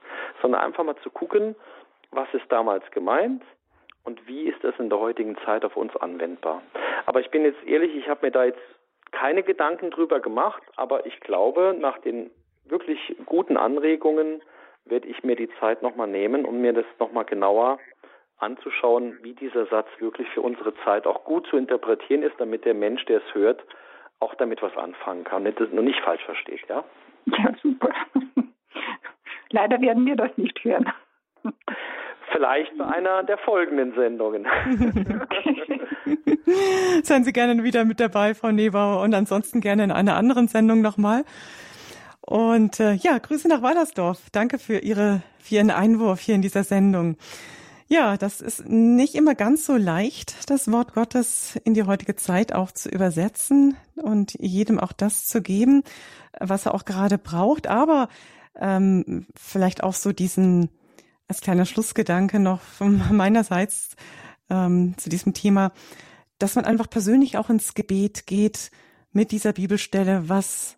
[0.43, 1.55] Sondern einfach mal zu gucken,
[2.11, 3.43] was ist damals gemeint
[4.05, 6.63] und wie ist das in der heutigen Zeit auf uns anwendbar.
[7.07, 8.61] Aber ich bin jetzt ehrlich, ich habe mir da jetzt
[9.13, 12.31] keine Gedanken drüber gemacht, aber ich glaube, nach den
[12.65, 14.43] wirklich guten Anregungen
[14.85, 17.79] werde ich mir die Zeit nochmal nehmen, um mir das nochmal genauer
[18.39, 22.75] anzuschauen, wie dieser Satz wirklich für unsere Zeit auch gut zu interpretieren ist, damit der
[22.75, 23.63] Mensch, der es hört,
[24.21, 26.85] auch damit was anfangen kann, nicht, nur nicht falsch versteht, ja?
[27.27, 27.91] Ja, super.
[29.51, 30.93] Leider werden wir das nicht hören.
[32.33, 34.47] Vielleicht bei einer der folgenden Sendungen.
[37.03, 40.81] Seien Sie gerne wieder mit dabei, Frau Nebauer, und ansonsten gerne in einer anderen Sendung
[40.81, 41.25] nochmal.
[42.21, 44.31] Und äh, ja, Grüße nach Wallersdorf.
[44.33, 47.17] Danke für Ihre, für Ihren Einwurf hier in dieser Sendung.
[47.93, 52.53] Ja, das ist nicht immer ganz so leicht, das Wort Gottes in die heutige Zeit
[52.53, 55.83] auch zu übersetzen und jedem auch das zu geben,
[56.39, 57.67] was er auch gerade braucht.
[57.67, 58.09] Aber
[58.55, 60.71] ähm, vielleicht auch so diesen
[61.27, 63.97] als kleiner Schlussgedanke noch von meinerseits
[64.51, 65.73] ähm, zu diesem Thema,
[66.39, 68.71] dass man einfach persönlich auch ins Gebet geht
[69.11, 70.77] mit dieser Bibelstelle, was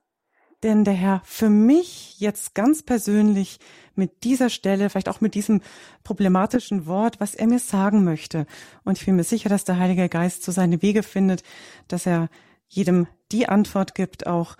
[0.62, 3.58] denn der Herr für mich jetzt ganz persönlich
[3.94, 5.60] mit dieser Stelle, vielleicht auch mit diesem
[6.04, 8.46] problematischen Wort, was er mir sagen möchte.
[8.84, 11.42] Und ich bin mir sicher, dass der Heilige Geist so seine Wege findet,
[11.88, 12.28] dass er
[12.68, 14.56] jedem die Antwort gibt, auch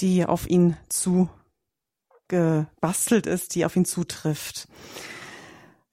[0.00, 1.28] die auf ihn zu
[2.28, 4.68] gebastelt ist, die auf ihn zutrifft.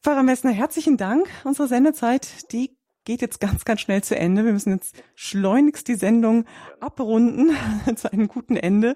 [0.01, 1.27] Pfarrer Messner, herzlichen Dank.
[1.43, 2.75] Unsere Sendezeit, die
[3.05, 4.45] geht jetzt ganz, ganz schnell zu Ende.
[4.45, 6.45] Wir müssen jetzt schleunigst die Sendung
[6.79, 7.51] abrunden
[7.95, 8.95] zu einem guten Ende.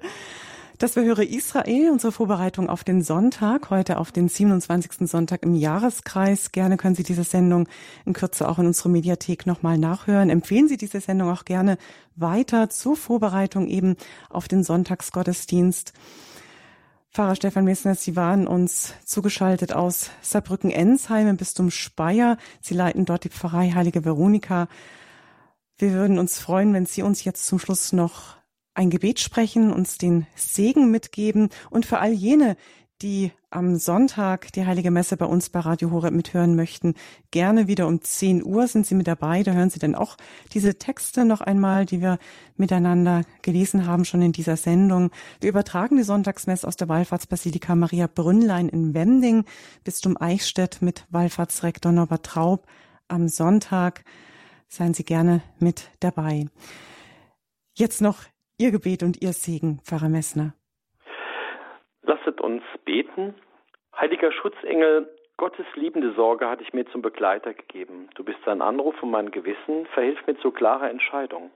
[0.79, 5.09] Das wir höre Israel, unsere Vorbereitung auf den Sonntag, heute auf den 27.
[5.09, 6.51] Sonntag im Jahreskreis.
[6.51, 7.67] Gerne können Sie diese Sendung
[8.05, 10.29] in Kürze auch in unserer Mediathek nochmal nachhören.
[10.29, 11.79] Empfehlen Sie diese Sendung auch gerne
[12.15, 13.95] weiter zur Vorbereitung eben
[14.29, 15.93] auf den Sonntagsgottesdienst.
[17.09, 22.37] Pfarrer Stefan Messner, Sie waren uns zugeschaltet aus Saarbrücken-Ensheim im Bistum Speyer.
[22.61, 24.67] Sie leiten dort die Pfarrei Heilige Veronika.
[25.79, 28.36] Wir würden uns freuen, wenn Sie uns jetzt zum Schluss noch
[28.77, 32.55] ein Gebet sprechen, uns den Segen mitgeben und für all jene,
[33.01, 36.93] die am Sonntag die Heilige Messe bei uns bei Radio Horeb mithören möchten,
[37.31, 39.41] gerne wieder um 10 Uhr sind Sie mit dabei.
[39.41, 40.15] Da hören Sie dann auch
[40.53, 42.19] diese Texte noch einmal, die wir
[42.55, 45.11] miteinander gelesen haben, schon in dieser Sendung.
[45.41, 49.45] Wir übertragen die Sonntagsmesse aus der Wallfahrtsbasilika Maria Brünnlein in Wending
[49.83, 52.67] bis zum Eichstätt mit Wallfahrtsrektor Norbert Traub
[53.07, 54.03] am Sonntag.
[54.67, 56.45] Seien Sie gerne mit dabei.
[57.73, 58.23] Jetzt noch
[58.59, 60.53] Ihr Gebet und Ihr Segen, Pfarrer Messner.
[62.01, 63.35] Lasset uns beten.
[63.95, 68.09] Heiliger Schutzengel, Gottes liebende Sorge hat dich mir zum Begleiter gegeben.
[68.15, 71.51] Du bist sein Anruf und mein Gewissen, verhilf mir zu klarer Entscheidung.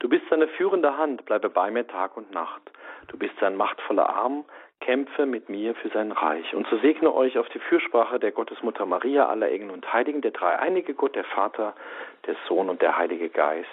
[0.00, 2.62] Du bist seine führende Hand, bleibe bei mir Tag und Nacht.
[3.06, 4.44] Du bist sein machtvoller Arm,
[4.80, 6.52] kämpfe mit mir für sein Reich.
[6.52, 10.32] Und so segne euch auf die Fürsprache der Gottesmutter Maria, aller Engel und Heiligen, der
[10.32, 11.76] dreieinige Gott, der Vater,
[12.26, 13.68] der Sohn und der Heilige Geist.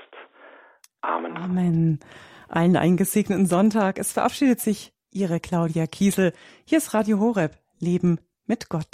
[1.01, 1.35] Amen.
[1.37, 1.99] Amen
[2.47, 3.97] einen eingesegneten Sonntag.
[3.99, 6.33] Es verabschiedet sich Ihre Claudia Kiesel.
[6.65, 7.57] Hier ist Radio Horeb.
[7.79, 8.85] Leben mit Gott.